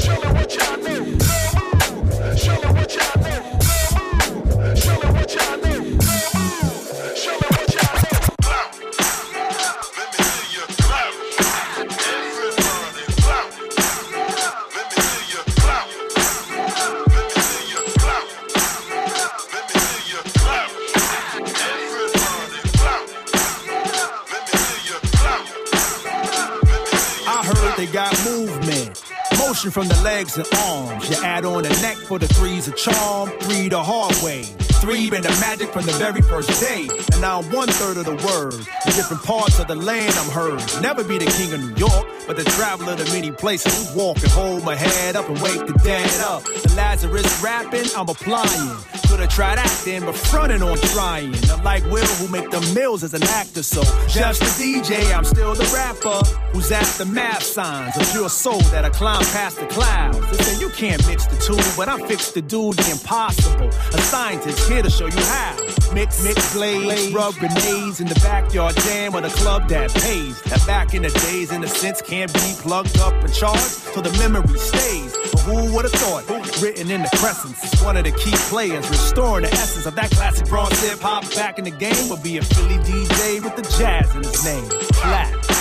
[0.00, 1.45] Show me what y'all know.
[29.76, 31.10] From the legs and arms.
[31.10, 33.28] You add on the neck for the three's a charm.
[33.40, 34.44] Three the hard way.
[34.80, 36.88] Three been the magic from the very first day.
[37.12, 38.54] And now I'm one third of the word.
[38.54, 40.62] In different parts of the land I'm heard.
[40.80, 43.94] Never be the king of New York, but the traveler to many places.
[43.94, 46.42] Walk and hold my head up and wake the dead up.
[46.44, 48.78] The Lazarus rapping, I'm applying.
[49.08, 51.34] Could've tried acting, but fronting on trying.
[51.50, 53.62] Unlike Will, who make the mills as an actor.
[53.62, 56.18] So just the DJ, I'm still the rapper.
[56.52, 57.96] Who's at the math signs.
[57.96, 60.18] A pure soul that I climb past the clouds.
[60.38, 63.68] Say you can't mix the two, but I fix the do the impossible.
[63.68, 65.56] A scientist here to show you how.
[65.94, 70.40] Mix, mix, blades, rub grenades in the backyard jam or the club that pays.
[70.42, 74.02] That back in the days, in a sense, can't be plugged up and charged till
[74.02, 75.16] the memory stays.
[75.32, 76.24] But who would have thought?
[76.60, 80.46] Written in the crescents one of the key players, restoring the essence of that classic
[80.48, 82.08] bronze hip hop back in the game.
[82.08, 84.68] will be a Philly DJ with the jazz in his name.
[84.92, 85.55] Clap.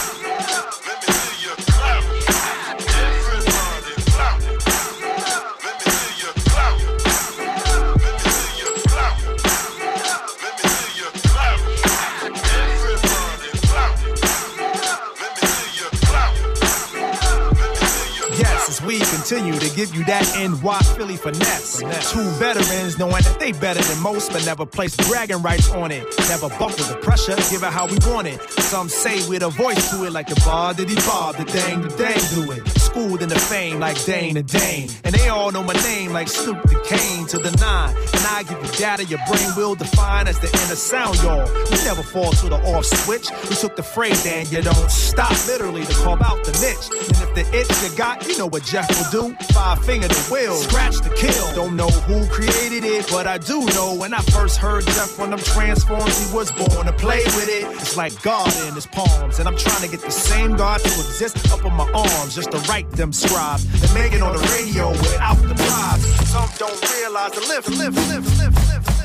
[19.26, 21.80] Continue to give you that NY Philly finesse.
[22.12, 26.06] Two veterans knowing that they better than most, but never place bragging rights on it.
[26.30, 28.40] Never buckle the pressure, give it how we want it.
[28.62, 31.90] Some say with a voice to it, like the bar did he the dang the
[31.98, 32.75] dang do it.
[32.96, 34.88] Schooled in the fame like Dane the Dane.
[35.04, 37.94] And they all know my name like Snoop the Kane to the nine.
[37.94, 41.44] And I give you data your brain will define as the inner sound, y'all.
[41.72, 43.28] We never fall to the off switch.
[43.50, 46.88] We took the phrase and you don't stop literally to carve out the niche.
[47.10, 49.36] And if the itch you got, you know what Jeff will do.
[49.52, 51.54] Five finger the will, scratch the kill.
[51.54, 55.32] Don't know who created it, but I do know when I first heard Jeff on
[55.32, 57.66] them transforms, he was born to play with it.
[57.76, 60.88] It's like God in his palms, and I'm trying to get the same God to
[60.88, 64.42] exist up on my arms just to write them scribes and make it on the
[64.54, 66.06] radio without the bribes.
[66.30, 69.04] Some don't realize the live, live, live, live, live.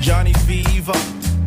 [0.00, 0.92] Johnny Fever.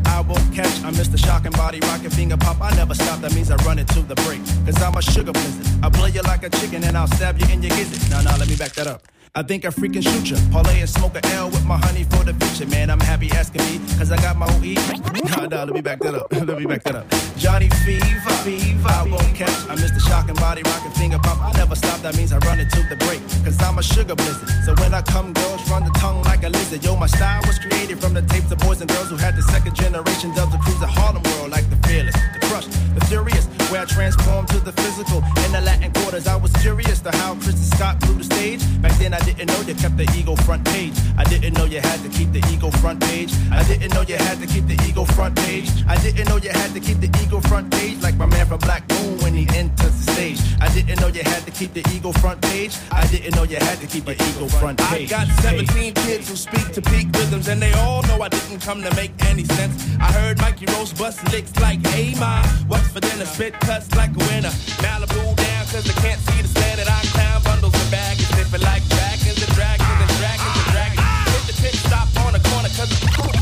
[0.05, 0.83] I won't catch.
[0.83, 2.61] I miss the shocking body, rocking finger pop.
[2.61, 3.19] I never stop.
[3.19, 4.39] That means I run it to the break.
[4.65, 5.67] Cause I'm a sugar blizzard.
[5.83, 8.09] I play you like a chicken and I'll stab you in your gizzard.
[8.09, 9.01] Now, now, let me back that up.
[9.37, 10.37] I think I freaking shoot ya.
[10.49, 12.71] Parlay and smoke a L with my honey for the future.
[12.71, 14.79] Man, I'm happy asking me, cause I got my OE.
[15.27, 16.31] Nah, nah, let me back that up.
[16.47, 17.05] let me back that up.
[17.35, 18.87] Johnny Fever, Fever.
[18.87, 19.51] I won't catch.
[19.67, 21.37] I miss the shocking body, rocking finger pop.
[21.43, 21.99] I never stop.
[21.99, 23.19] That means I run it to the break.
[23.43, 24.47] Cause I'm a sugar blizzard.
[24.63, 26.81] So when I come, girls run the tongue like a lizard.
[26.85, 29.43] Yo, my style was created from the tapes of boys and girls who had the
[29.43, 33.47] second generation dubs to cruise the Harlem world like the fearless, the crush, the furious.
[33.67, 35.17] Where I transformed to the physical.
[35.43, 38.61] In the Latin quarters, I was curious to how Christy Scott blew the stage.
[38.99, 40.93] Then, I didn't know you kept the ego front page.
[41.17, 43.31] I didn't know you had to keep the ego front page.
[43.51, 45.69] I didn't know you had to keep the ego front page.
[45.87, 48.01] I didn't know you had to keep the ego front page.
[48.01, 50.39] Like my man from Black Moon when he enters the stage.
[50.61, 52.75] I didn't know you had to keep the ego front page.
[52.91, 55.11] I didn't know you had to keep the ego front page.
[55.11, 58.59] I got 17 kids who speak to peak rhythms, and they all know I didn't
[58.61, 59.75] come to make any sense.
[59.99, 63.25] I heard Mikey Rose bust licks like, hey, ma, what's for dinner?
[63.25, 64.53] Spit cuts like a winner.
[64.83, 68.24] Malibu down, cause they can't see the stand that I clown bundles and baggage.
[68.55, 71.07] Sniffing like dragons and dragons and dragons and dragons.
[71.27, 73.35] Hit the pit stop on the corner, cause it's cool.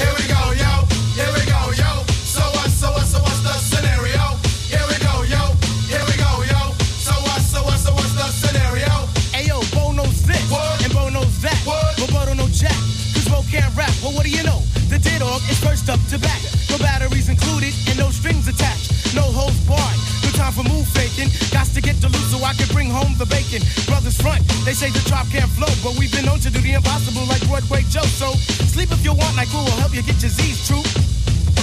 [0.00, 0.72] Here we go, yo.
[1.12, 1.90] Here we go, yo.
[2.08, 4.24] So what, so what, so what's the scenario?
[4.72, 5.52] Here we go, yo.
[5.88, 6.72] Here we go, yo.
[6.96, 8.88] So what, so what, so what's the scenario?
[9.36, 10.40] Ayo, Bo knows this,
[10.84, 11.60] and Bo knows that.
[11.64, 12.76] But Bo don't know Jack,
[13.12, 13.92] cause Bo can't rap.
[14.02, 14.60] Well, what do you know?
[14.88, 16.40] The dead dog is first up to back.
[16.70, 19.14] No batteries included and no strings attached.
[19.14, 20.23] No holds barred.
[20.44, 21.32] Time for move faking.
[21.52, 23.64] Got to get to loose so I can bring home the bacon.
[23.86, 26.74] Brothers front, they say the drop can't flow, but we've been known to do the
[26.74, 28.04] impossible like Broadway Joe.
[28.04, 28.32] So
[28.68, 30.84] sleep if you want, like we will help you get your Z's true.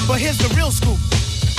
[0.07, 0.97] But here's the real scoop.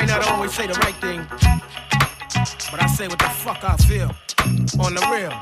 [0.00, 1.26] Might not always say the right thing,
[2.70, 4.10] but I say what the fuck I feel.
[4.82, 5.32] On the real,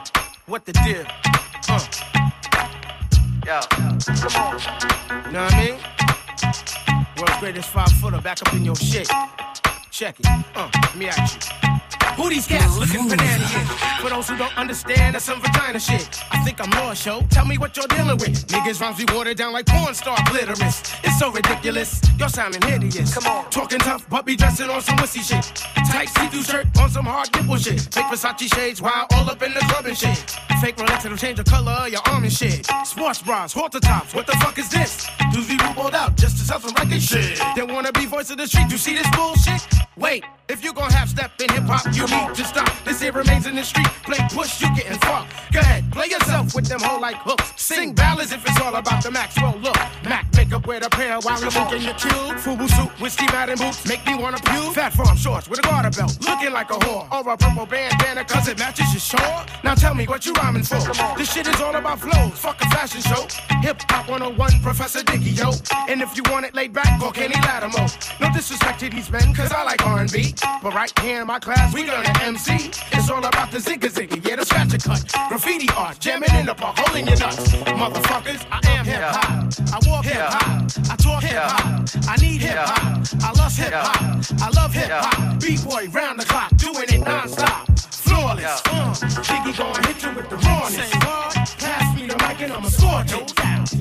[0.47, 1.07] what the deal?
[1.69, 1.87] Uh,
[3.47, 5.27] Yo, come on.
[5.27, 5.77] you know what I mean?
[7.19, 9.09] World's greatest five footer back up in your shit.
[9.93, 10.27] Check it.
[10.27, 11.88] Uh, let me ask you.
[12.19, 13.47] Who these cats looking banana
[14.01, 16.21] For those who don't understand, that's some vagina shit.
[16.33, 17.23] I think I'm lost, show.
[17.31, 18.45] Tell me what you're dealing with.
[18.49, 20.99] Niggas rhymes be watered down like porn star glitterous.
[21.05, 22.01] It's so ridiculous.
[22.19, 23.15] You're sounding hideous.
[23.15, 23.49] Come on.
[23.51, 25.45] Talking tough, but be dressing on some wussy shit.
[25.93, 27.83] Tight see-through shirt on some hard nipple shit.
[27.83, 30.19] Fake Versace shades while all up in the club and shit.
[30.61, 32.67] Fake Rolex that'll change the color of your arm and shit.
[32.85, 34.13] Sports bras, halter tops.
[34.13, 35.07] What the fuck is this?
[35.33, 37.41] Dudes be rolled out just to sell some record shit.
[37.55, 38.73] They wanna be voice of the street.
[38.73, 39.88] You see this bullshit?
[39.99, 42.71] Wait, if you gon' have step in hip hop, you need to stop.
[42.85, 43.89] This here remains in the street.
[44.05, 45.33] Play push, you getting fucked.
[45.53, 47.53] Go ahead, play yourself with them whole like hooks.
[47.57, 49.77] Sing ballads if it's all about the Maxwell look.
[50.05, 52.39] Mac makeup with a pair while I'm looking your cube.
[52.39, 54.73] Fubu suit, whiskey Madden boots, make me wanna pew.
[54.73, 57.11] Fat farm shorts with a garter belt, looking like a whore.
[57.11, 59.45] Or a purple bandana, cause it matches your shore.
[59.65, 60.79] Now tell me what you rhyming for.
[61.19, 63.27] This shit is all about flows, fuck a fashion show.
[63.63, 65.51] Hip hop 101, Professor Diggy, yo.
[65.89, 67.89] And if you want it laid back, go Kenny Lattimore.
[68.21, 70.35] No disrespect to these men, cause I like R&B.
[70.63, 72.71] But right here in my class, we learn to MC.
[72.93, 75.03] It's all about the zigga zigga, yeah, the scratch a cut.
[75.29, 77.53] Graffiti art, jamming in the park, holding your nuts.
[77.81, 79.25] Motherfuckers, I am hip hop.
[79.73, 80.93] I walk hip hop.
[80.93, 81.89] I talk hip hop.
[82.09, 83.07] I need hip hop.
[83.23, 84.43] I love hip hop.
[84.43, 85.41] I love hip hop.
[85.41, 87.69] B-boy round the clock, doing it non-stop.
[87.79, 88.63] Flawless.
[88.67, 90.91] Uh, Jiggy gon' hit you with the rawness.
[91.59, 93.38] Pass me the mic and I'ma scorch it.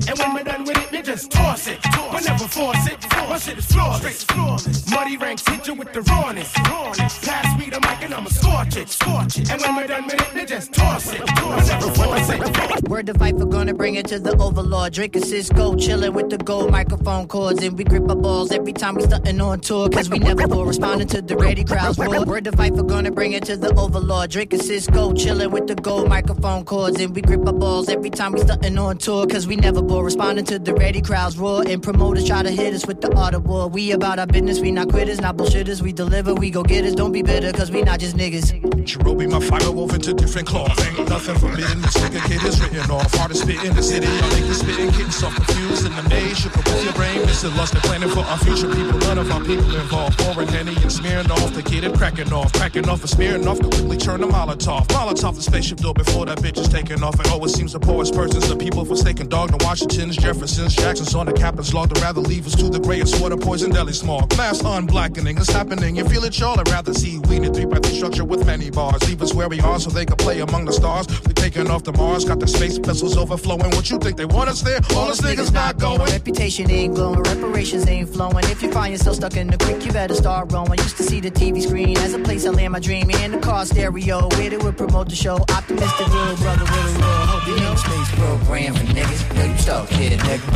[0.08, 1.78] And when we're done with it, we just toss it.
[1.82, 2.98] But never force it.
[3.28, 4.24] My shit is flawless.
[4.24, 4.90] flawless.
[4.90, 6.50] Muddy ranks hit you with the rawness.
[6.70, 7.18] rawness.
[7.26, 8.88] Pass me the mic and I'ma scorch it.
[8.88, 9.50] Scorch it.
[9.50, 11.20] And when we're done with it, we just toss it.
[11.26, 11.94] Toss it.
[11.94, 12.88] Force it.
[12.88, 14.94] Word to Viper, gonna bring it to the overlord.
[14.94, 17.62] Drinking Cisco, chilling with the gold microphone cords.
[17.62, 19.90] And we grip our balls every time we stunting on tour.
[19.90, 22.24] Cause we never bore responding to the ready crowds roar.
[22.24, 24.30] Word to Viper, gonna bring it to the overlord.
[24.30, 26.98] Drinking Cisco, chilling with the gold microphone cords.
[26.98, 29.26] And we grip our balls every time we stunting on tour.
[29.26, 31.62] Cause we never bore responding to the ready crowds roar.
[31.66, 33.08] And promoters try to hit us with the
[33.44, 33.68] war.
[33.68, 35.82] We about our business, we not quitters, not bullshitters.
[35.82, 36.94] We deliver, we go getters.
[36.94, 38.52] Don't be bitter, cause we not just niggas.
[38.84, 40.78] Cherubi, my fire wove into different cloth.
[40.86, 41.82] Ain't nothing forbidden.
[41.82, 43.12] This nigga kid is written off.
[43.14, 44.06] Hardest spit in the city.
[44.06, 46.38] Make the spitting getting so confused in the maze.
[46.38, 48.98] Shook with your brain, missing lust and planning for our future people.
[49.00, 50.18] None of our people involved.
[50.18, 51.52] Pouring Henny and smearing off.
[51.52, 52.52] The kid and cracking off.
[52.54, 53.60] Cracking off and smearing off.
[53.60, 54.86] Could quickly turn the Molotov.
[54.88, 57.18] Molotov the spaceship door before that bitch is taking off.
[57.18, 59.50] And always seems the poorest persons, the people forsaken dog.
[59.50, 59.58] The
[59.88, 61.88] Washingtons, Jeffersons, Jacksons on the captain's log.
[61.88, 64.36] They'd rather leave us to the grayest water poison deli smog.
[64.36, 65.96] Mass unblackening is happening.
[65.96, 66.60] You feel it, y'all.
[66.60, 69.02] I'd rather see we in three by three structure with many bars.
[69.08, 71.06] Leave us where we are so they can play among the stars.
[71.24, 73.70] We taking off to Mars, got the space vessels overflowing.
[73.70, 74.80] What you think they want us there?
[74.94, 76.00] All us niggas not going.
[76.00, 78.44] Reputation ain't glowing, reparations ain't flowing.
[78.44, 80.78] If you find yourself stuck in the creek, you better start rowing.
[80.80, 83.38] Used to see the TV screen as a place I land my dream in the
[83.38, 84.28] car stereo.
[84.36, 85.36] Where they would promote the show.
[85.48, 87.48] Optimistic little brother with a real hope.
[87.48, 89.38] You know, space program for niggas.
[89.68, 90.50] Stuck here, nigga.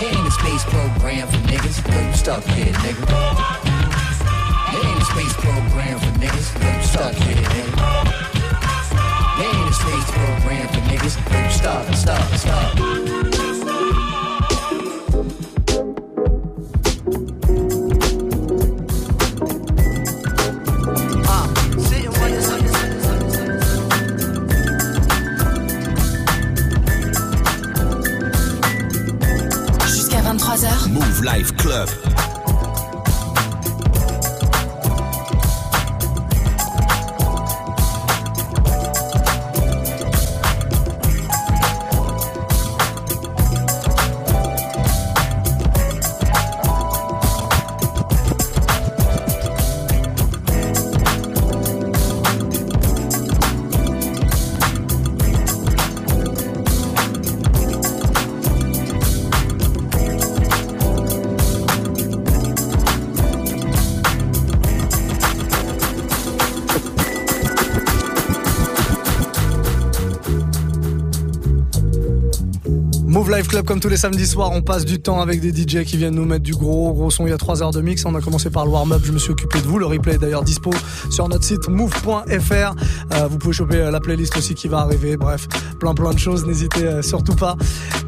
[0.00, 1.86] There ain't a space program for niggas.
[1.86, 3.04] Yo, you stuck here, nigga.
[4.72, 6.48] There ain't a space program for niggas.
[6.62, 7.76] Yo, you stuck here, nigga.
[9.36, 11.14] There ain't a space program for niggas.
[11.30, 13.31] Yo, you stuck, stuck, stuck.
[73.72, 76.26] Comme tous les samedis soirs, on passe du temps avec des DJ qui viennent nous
[76.26, 77.26] mettre du gros gros son.
[77.26, 79.18] Il y a 3 heures de mix, on a commencé par le warm-up, je me
[79.18, 79.78] suis occupé de vous.
[79.78, 80.70] Le replay est d'ailleurs dispo
[81.10, 82.12] sur notre site move.fr.
[83.14, 85.16] Euh, vous pouvez choper euh, la playlist aussi qui va arriver.
[85.16, 85.48] Bref,
[85.80, 87.56] plein plein de choses, n'hésitez euh, surtout pas.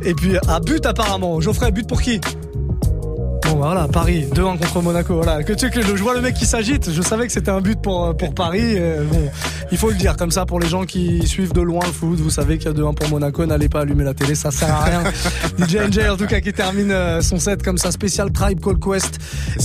[0.02, 1.40] Et puis à but apparemment.
[1.40, 2.20] Geoffrey, but pour qui?
[2.20, 5.14] Bon bah voilà, Paris, 2-1 contre Monaco.
[5.14, 7.62] Voilà, que tu que je vois le mec qui s'agite, je savais que c'était un
[7.62, 8.76] but pour, Paris.
[9.10, 9.30] bon,
[9.72, 12.18] il faut le dire comme ça pour les gens qui suivent de loin le foot.
[12.20, 14.72] Vous savez qu'il y a 2-1 pour Monaco, n'allez pas allumer la télé, ça sert
[14.72, 15.02] à rien.
[15.58, 18.78] DJ NJ en tout cas qui termine euh, son set comme ça, spécial Tribe Call
[18.78, 19.18] Quest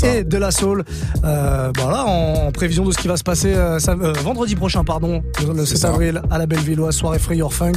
[0.03, 0.83] et de la Soul.
[1.23, 4.83] Euh, voilà, en, en prévision de ce qui va se passer euh, euh, vendredi prochain,
[4.83, 5.21] pardon,
[5.53, 5.89] le 7 ça.
[5.89, 7.73] avril à la Bellevilloise, soirée Free Your Funk.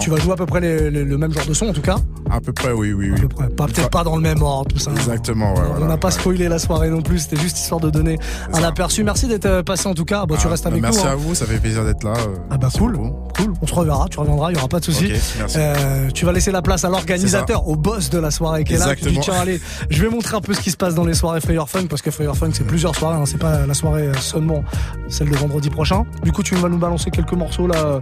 [0.00, 1.80] Tu vas jouer à peu près les- les- le même genre de son en tout
[1.82, 1.96] cas.
[2.42, 3.46] À peu près, oui, oui, oui.
[3.56, 4.90] Pas peut-être pas dans le même ordre, tout ça.
[4.90, 5.60] Exactement, ouais.
[5.64, 5.86] On voilà.
[5.86, 8.18] n'a pas spoilé la soirée non plus, c'était juste histoire de donner
[8.52, 9.04] un aperçu.
[9.04, 10.26] Merci d'être euh, passé en tout cas.
[10.26, 11.08] Bon, tu Ah, restes bah, avec merci nous.
[11.08, 11.16] à hein.
[11.16, 12.14] vous, ça fait plaisir d'être là.
[12.16, 12.98] euh, Ah bah cool,
[13.36, 13.52] cool.
[13.62, 15.04] On se reverra, tu reviendras, il y aura pas de souci.
[15.06, 15.56] Ok, merci.
[15.60, 18.78] Euh, tu vas laisser la place à l'organisateur, au boss de la soirée qui est
[18.78, 18.96] là.
[18.96, 21.14] Tu dis tiens allez, je vais montrer un peu ce qui se passe dans les
[21.14, 24.08] soirées Fire Funk parce que Fire Funk c'est plusieurs soirées, hein, c'est pas la soirée
[24.08, 24.64] euh, seulement
[25.08, 26.04] celle de vendredi prochain.
[26.24, 28.00] Du coup tu vas nous balancer quelques morceaux là,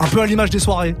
[0.00, 0.96] un peu à l'image des soirées.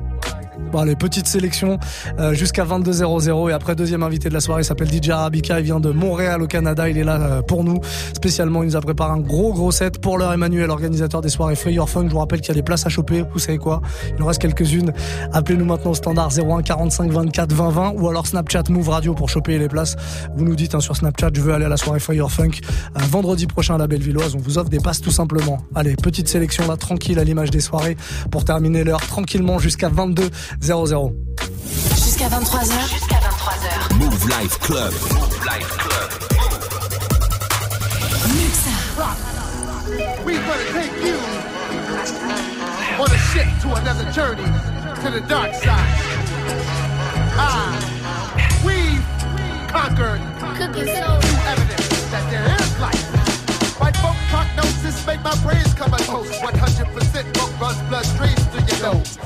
[0.72, 1.78] Bon, allez, petite sélection
[2.18, 5.80] euh, jusqu'à 22h00 et après deuxième invité de la soirée s'appelle DJ Arabica, il vient
[5.80, 7.78] de Montréal au Canada, il est là euh, pour nous.
[8.14, 10.32] Spécialement, il nous a préparé un gros gros set pour l'heure.
[10.32, 12.88] Emmanuel, organisateur des soirées Free Funk, je vous rappelle qu'il y a des places à
[12.88, 13.82] choper, vous savez quoi,
[14.16, 14.94] il en reste quelques-unes,
[15.32, 19.28] appelez-nous maintenant au standard 01 45 24 20 20 ou alors Snapchat Move Radio pour
[19.28, 19.96] choper les places,
[20.34, 22.60] vous nous dites hein, sur Snapchat je veux aller à la soirée Free Your Funk
[22.96, 26.28] euh, vendredi prochain à la Bellevilloise, on vous offre des passes tout simplement, allez petite
[26.28, 27.96] sélection là tranquille à l'image des soirées.
[28.30, 30.30] Pour terminer l'heure tranquillement jusqu'à 22
[30.62, 31.12] 00
[31.96, 32.88] Jusqu'à 23h.
[32.88, 33.96] Jusqu'à 23h.
[33.96, 34.92] Mouv' Life Club.
[35.12, 36.10] Mouv' Life Club.
[40.24, 41.18] We gonna take you
[43.00, 44.46] on a ship to another journey
[45.02, 45.98] to the dark side.
[47.34, 47.74] Ah,
[48.64, 49.02] we've
[49.68, 50.20] conquered
[50.56, 53.80] Cooking new evidence that there is life.
[53.80, 56.40] My folk prognosis make my brains come a toast.
[56.40, 59.18] 100% book runs blood streams through your nose.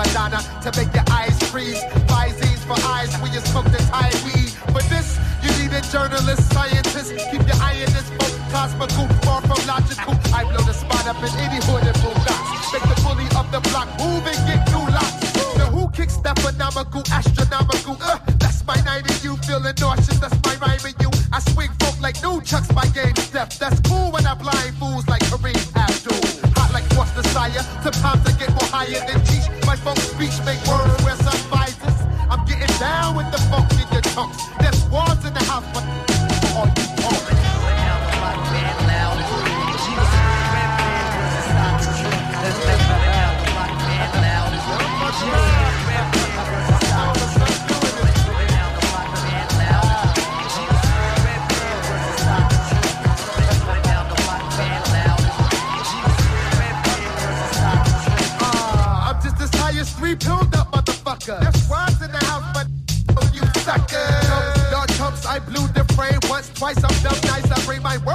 [0.00, 1.84] Madonna to make your eyes freeze.
[2.08, 4.48] Visines for eyes when you smoke the Thai weed.
[4.72, 7.12] For this, you need a journalist, scientist.
[7.28, 10.16] Keep your eye in this boat, cosmical, far from logical.
[10.32, 12.48] I blow the spot up in any hood and bulldogs.
[12.72, 15.20] Make the bully of the block move and get new locks.
[15.60, 18.00] Now who kicks that phenomenal, astronomical?
[18.00, 20.16] Uh, that's my night and you feeling nauseous.
[20.16, 21.10] That's my rhyme and you.
[21.30, 23.52] I swing folk like new chucks, my game step.
[23.60, 26.24] That's cool when I blind fools like Kareem Abdul.
[26.56, 27.60] Hot like what's the sire?
[27.84, 29.39] Sometimes I get more higher than teach.
[29.70, 31.14] My folk speech make words where
[31.46, 31.94] visors.
[32.28, 34.42] I'm getting down with the funk in your chunks.
[34.58, 36.09] There's walls in the house, but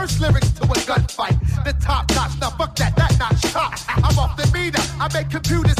[0.05, 1.65] Worst lyrics to a gunfight.
[1.65, 3.73] The top notch, now fuck that, that notch top.
[3.87, 4.79] I'm off the meter.
[5.01, 5.74] I make computers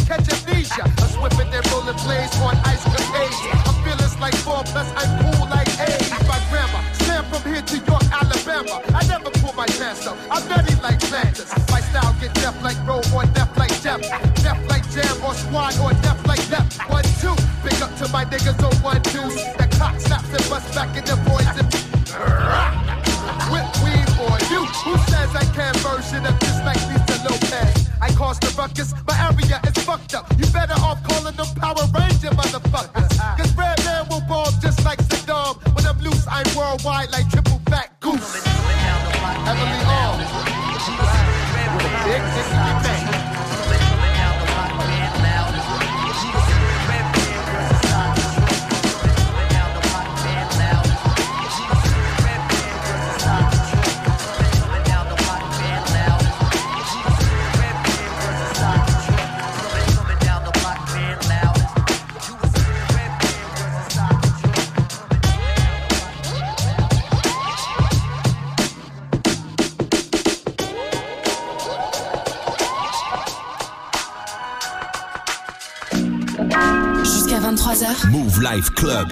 [78.12, 79.12] Mouv' Life Club.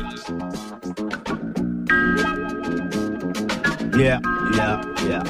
[3.95, 4.19] Yeah,
[4.55, 5.23] yeah, yeah.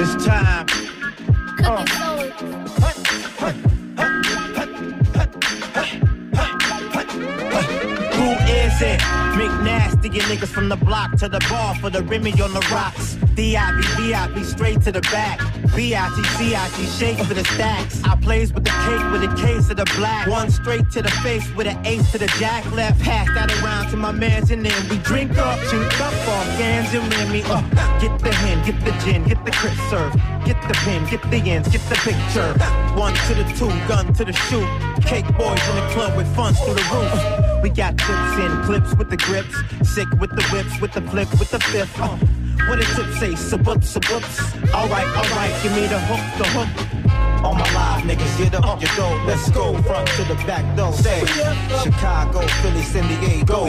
[0.00, 0.66] It's time.
[1.56, 1.66] Cooking.
[1.66, 1.84] Uh.
[8.16, 9.00] Who is it?
[9.38, 13.16] McNasty, you niggas from the block to the bar for the Remy on the rocks.
[13.34, 13.82] D.I.B.
[13.96, 14.44] V.I.B.
[14.44, 15.40] straight to the back.
[15.78, 16.24] B.I.T.
[16.24, 16.86] C.I.T.
[16.86, 18.02] shake for the stacks.
[18.02, 20.26] I plays with the cake with a case of the black.
[20.26, 22.68] One straight to the face with an ace to the jack.
[22.72, 26.58] Left pass that around to my mans and then we drink up, shoot up off
[26.58, 27.64] Gans and me up
[28.00, 30.12] get the hen, get the gin, get the crisp serve.
[30.44, 32.52] Get the pin, get the ends, get the picture.
[32.98, 34.68] One to the two, gun to the shoot.
[35.04, 37.62] Cake boys in the club with funds through the roof.
[37.62, 39.54] We got tips in clips with the grips.
[39.94, 42.00] Sick with the whips, with the flip, with the fifth.
[42.00, 42.16] Uh,
[42.68, 44.38] what a tip say, sabup, sabups.
[44.74, 46.88] Alright, alright, give me the hook, the hook.
[47.58, 49.14] All my live niggas, get up your door.
[49.26, 50.92] Let's go front to the back door.
[50.92, 51.24] Say
[51.82, 53.66] Chicago, Philly, San Diego,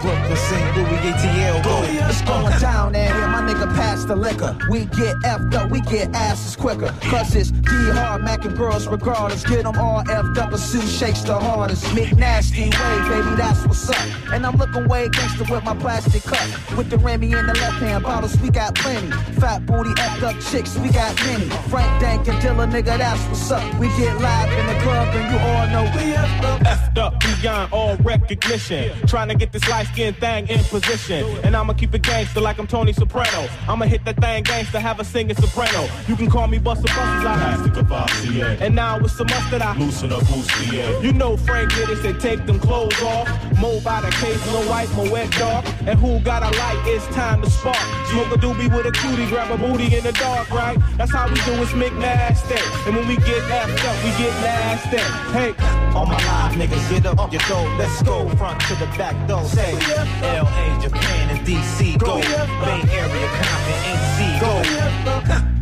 [0.00, 0.76] Brooklyn, St.
[0.76, 1.64] Louis, ATL.
[1.64, 1.82] Go.
[2.08, 4.56] It's going down there, here, my nigga pass the liquor.
[4.70, 6.94] We get effed up, we get asses quicker.
[7.02, 9.44] Cause it's D hard, Mac and girls regardless.
[9.44, 11.84] Get them all effed up, a suit shakes the hardest.
[11.86, 14.32] McNasty way, baby, that's what's up.
[14.32, 16.76] And I'm looking way gangster with my plastic cup.
[16.76, 19.10] With the Remy in the left hand, bottles, we got plenty.
[19.40, 21.48] Fat booty, effed up chicks, we got many.
[21.70, 23.62] Frank Dank and Dilla, nigga, that's what's up.
[23.78, 26.60] We get live in the club, and you all know we effed up.
[26.62, 28.92] effed up beyond all recognition.
[29.06, 31.26] Trying to get this light skinned thing in position.
[31.44, 33.48] And I'ma keep it gangster like I'm Tony Soprano.
[33.68, 35.88] I'ma hit that thing gangster, have a singing soprano.
[36.08, 40.22] You can call me Buster Busters, I And now with some mustard, I Loosen up,
[40.22, 41.02] bustier.
[41.02, 43.28] You know Frank did it, say take them clothes off.
[43.58, 45.64] Mo by the case, no white, mo wet dog.
[45.86, 47.76] And who got a light, it's time to spark.
[48.10, 50.78] Smoke a doobie with a cutie, grab a booty in the dark, right?
[50.96, 52.86] That's how we do it, McNasty.
[52.86, 54.96] And when we get effed up, we get nasty.
[55.32, 55.54] Hey,
[55.94, 57.68] All my live niggas, get up your door.
[57.78, 59.44] Let's go front to the back door.
[59.44, 59.74] Say
[60.22, 61.98] LA, Japan, and DC.
[61.98, 62.20] Go.
[62.20, 64.40] Bay Area, Compton, NC.
[64.40, 64.52] Go.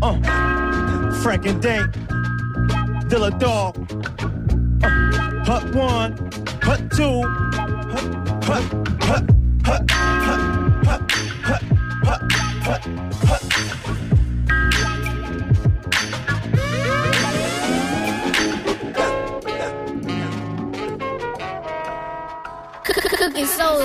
[0.07, 1.93] uh, Frank and Dank,
[3.09, 3.77] Dilla Dog.
[4.83, 6.13] Uh, hut one,
[6.63, 7.23] hut two,
[7.53, 8.11] hut,
[8.45, 8.65] hut,
[9.03, 9.25] hut,
[9.65, 9.91] hut, hut,
[10.87, 11.03] hut,
[11.47, 11.63] hut,
[12.05, 12.33] hut,
[12.63, 12.85] hut,
[13.27, 13.40] hut.
[23.21, 23.85] Cooking soul.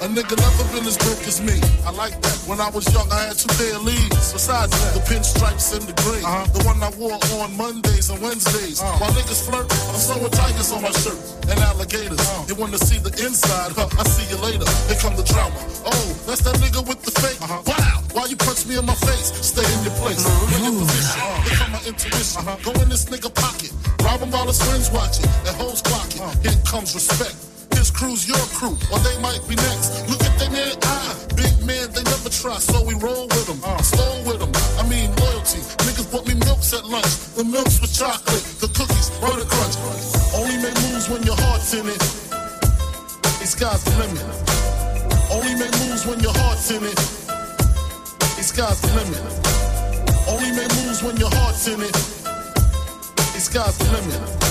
[0.00, 1.60] A nigga never been as broke as me.
[1.84, 2.40] I like that.
[2.48, 4.32] When I was young, I had two pair of leads.
[4.32, 6.24] Besides that, the pinstripes and the green.
[6.24, 6.48] Uh-huh.
[6.56, 8.80] The one I wore on Mondays and Wednesdays.
[8.80, 8.96] Uh-huh.
[8.96, 11.20] While niggas flirt, I'm sewing tigers on my shirt
[11.52, 12.16] and alligators.
[12.16, 12.48] Uh-huh.
[12.48, 13.76] You wanna see the inside?
[13.76, 14.64] Huh, I see you later.
[14.88, 15.60] Here come the drama.
[15.84, 17.36] Oh, that's that nigga with the fake.
[17.44, 19.36] Wow, why you punch me in my face?
[19.44, 20.24] Stay in your place.
[20.48, 21.20] Get in position.
[21.44, 22.40] Here come my intuition.
[22.64, 23.68] Go in this nigga pocket.
[24.00, 25.28] Rob him while his friends watching.
[25.44, 26.24] That hoes clocking.
[26.40, 27.36] Here comes respect.
[27.86, 30.10] His crew's your crew, or they might be next.
[30.10, 31.14] Look at their man eye.
[31.38, 33.62] Big man, they never try, so we roll with them.
[33.62, 33.78] Uh.
[33.78, 34.50] Slow with them.
[34.74, 35.62] I mean, loyalty.
[35.86, 37.14] Niggas bought me milks at lunch.
[37.38, 39.78] The milks with chocolate, the cookies, butter crunch.
[40.34, 42.02] Only make moves when your heart's in it.
[43.38, 44.26] The sky's the limit.
[45.30, 46.98] Only make moves when your heart's in it.
[48.34, 49.22] The sky's the limit.
[50.26, 51.94] Only make moves when your heart's in it.
[53.30, 54.46] The sky's the limit.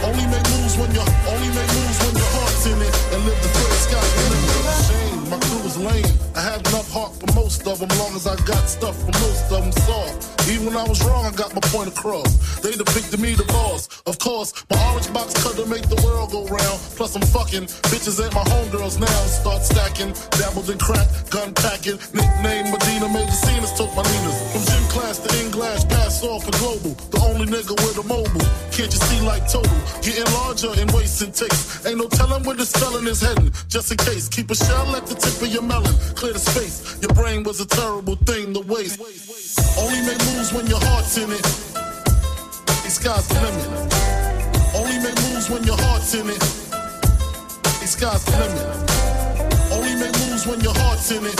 [0.00, 0.43] Only make
[0.78, 5.03] when you're only make moves when your heart's in it and live the free sky
[5.34, 6.14] my crew is lame.
[6.36, 9.50] I had enough heart for most of them, long as I got stuff for most
[9.50, 10.48] of them soft.
[10.48, 12.60] Even when I was wrong, I got my point across.
[12.60, 13.88] They depicted me the boss.
[14.06, 16.78] Of course, my orange box cutter make the world go round.
[16.96, 19.20] Plus I'm fucking bitches ain't my homegirls now.
[19.26, 21.98] Start stacking, dabbled in crack, gun packing.
[22.12, 24.38] Nickname Medina made the scenes, took my Ninas.
[24.52, 26.92] From gym class to English, pass off for global.
[27.10, 28.46] The only nigga with a mobile.
[28.70, 29.72] Can't you see like total?
[30.04, 31.86] Getting larger in waist and taste.
[31.86, 33.50] Ain't no telling where the felon is heading.
[33.68, 35.94] Just in case, keep a shell at the tip of your melon.
[36.14, 37.00] Clear the space.
[37.00, 39.00] Your brain was a terrible thing to waste.
[39.78, 41.46] Only make moves when your heart's in it.
[42.84, 43.68] The sky's the limit.
[44.76, 46.40] Only make moves when your heart's in it.
[47.80, 48.68] The sky's the limit.
[49.72, 51.36] Only make moves when your heart's in it.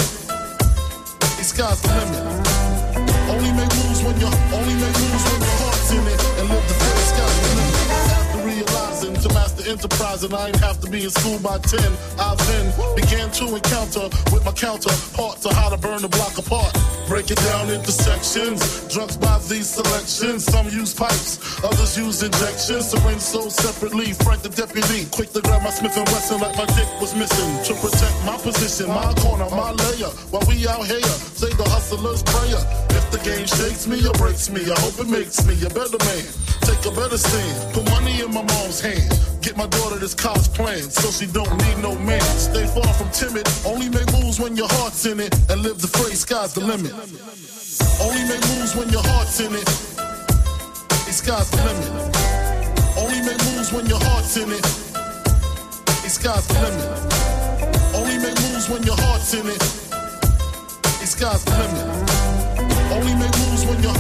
[1.39, 2.25] The sky's the limit.
[3.29, 6.67] Only make moves when your only make moves when your heart's in it and live
[6.69, 7.54] the full
[9.67, 11.81] enterprise and I ain't have to be in school by 10,
[12.19, 16.73] I then began to encounter with my counterpart to how to burn the block apart.
[17.09, 18.61] Break it down into sections.
[18.93, 20.45] Drunks by these selections.
[20.45, 22.91] Some use pipes, others use injections.
[22.91, 24.13] Syringe sold separately.
[24.25, 27.51] Frank the deputy, quick to grab my Smith and Wesson like my dick was missing.
[27.69, 30.13] To protect my position, my corner, my layer.
[30.33, 32.61] While we out here, say the hustler's prayer.
[32.97, 36.01] If the game shakes me or breaks me, I hope it makes me a better
[36.09, 36.25] man.
[36.65, 37.75] Take a better stand.
[37.75, 39.13] Put money in my mom's hand.
[39.45, 42.21] Get my daughter this college plan so she don't need no man.
[42.21, 43.47] Stay far from timid.
[43.65, 45.33] Only make moves when your heart's in it.
[45.51, 46.93] And live the phrase, sky's the limit.
[48.01, 49.67] Only make moves when your heart's in it.
[51.07, 51.91] The sky's the limit.
[52.97, 54.63] Only make moves when your heart's in it.
[56.03, 56.89] The sky's the limit.
[57.95, 59.61] Only make moves when your heart's in it.
[61.01, 61.87] The sky's the limit.
[62.93, 63.95] Only make moves when your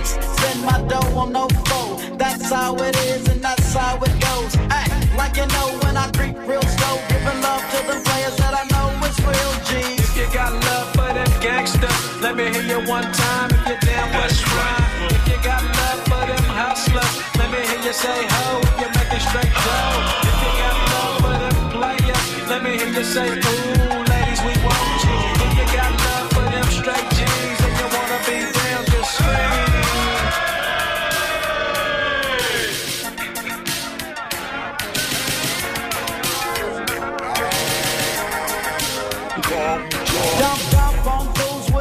[0.00, 0.26] make ends.
[0.38, 2.16] Spend my dough on no foe.
[2.16, 4.56] That's how it is and that's how it goes.
[4.70, 8.54] Act like you know when I creep real slow, giving love to the players that
[8.54, 10.00] I know is real G's.
[10.00, 13.80] If you got love for them gangsters, let me hear you one time if you're
[13.80, 14.88] down with the.
[15.16, 18.94] If you got love for them hustlers, let me hear you say ho if you're
[18.98, 20.28] making straight dough.
[20.28, 23.69] If you got love for them players, let me hear you say ooh,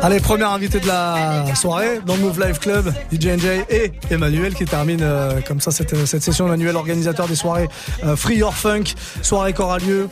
[0.01, 4.55] Allez, premier invité de la soirée dans le Move Live Club, DJ NJ et Emmanuel
[4.55, 6.47] qui termine euh, comme ça cette, cette session.
[6.47, 7.67] Emmanuel, organisateur des soirées
[8.05, 10.07] euh, Free Your Funk, soirée qui aura lieu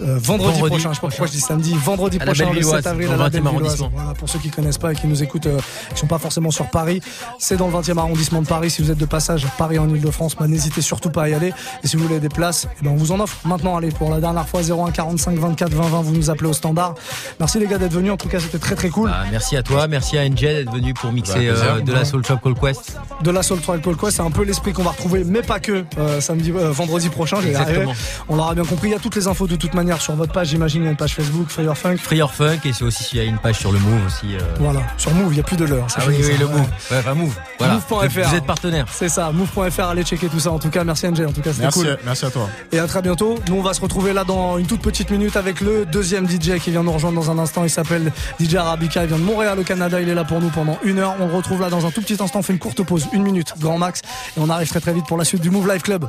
[0.00, 0.90] euh, vendredi, Vendredi prochain.
[0.90, 3.16] Je sais pas pourquoi je dis samedi, vendredi À prochain, le Bellevilloise, 7 avril à
[3.16, 3.46] la 20e Bellevilloise.
[3.46, 3.90] arrondissement.
[3.94, 5.58] Voilà, pour ceux qui connaissent pas et qui nous écoutent, euh,
[5.94, 7.00] qui sont pas forcément sur Paris,
[7.38, 8.70] c'est dans le 20e arrondissement de Paris.
[8.70, 11.52] Si vous êtes de passage Paris en Ile-de-France, bah, n'hésitez surtout pas à y aller.
[11.82, 13.76] Et si vous voulez des places, eh ben, on vous en offre maintenant.
[13.76, 16.94] Allez, pour la dernière fois, 01 45 24 20 20, vous nous appelez au standard.
[17.40, 18.12] Merci les gars d'être venus.
[18.12, 19.08] En tout cas, c'était très très cool.
[19.08, 22.04] Bah, merci à toi, merci à NJ d'être venu pour mixer Bah, euh, de la
[22.04, 22.96] Soul Shop Call Quest.
[23.22, 24.16] de la Soul Trial Call Quest.
[24.16, 27.38] C'est un peu l'esprit qu'on va retrouver, mais pas que euh, samedi, euh, vendredi prochain.
[27.42, 27.92] j'ai Exactement.
[28.28, 28.88] On l'aura bien compris.
[28.88, 30.48] Il y a toutes les infos de toute manière sur votre page.
[30.48, 31.96] J'imagine il y a une page Facebook, Fire Funk.
[31.98, 34.34] Free Your Funk et c'est aussi il y a une page sur le Move aussi.
[34.34, 34.38] euh.
[34.60, 35.86] Voilà, sur Move, il n'y a plus de l'heure.
[35.96, 36.60] Ah oui, oui, le Move.
[36.90, 37.34] Ouais, enfin, Move.
[37.58, 37.74] Voilà.
[37.74, 38.28] Move.fr.
[38.28, 38.86] Vous êtes partenaire.
[38.90, 40.50] C'est ça, move.fr, allez checker tout ça.
[40.52, 41.20] En tout cas, merci NJ.
[41.22, 41.98] En tout cas, c'était Merci, cool.
[42.04, 42.48] merci à toi.
[42.72, 43.36] Et à très bientôt.
[43.48, 46.58] Nous, on va se retrouver là dans une toute petite minute avec le deuxième DJ
[46.62, 47.64] qui vient nous rejoindre dans un instant.
[47.64, 49.02] Il s'appelle DJ Arabica.
[49.02, 50.00] Il vient Montréal au Canada.
[50.00, 51.16] Il est là pour nous pendant une heure.
[51.20, 52.40] On le retrouve là dans un tout petit instant.
[52.40, 54.02] On fait une courte pause, une minute, grand max.
[54.36, 56.06] Et on arrive très très vite pour la suite du Move Live Club.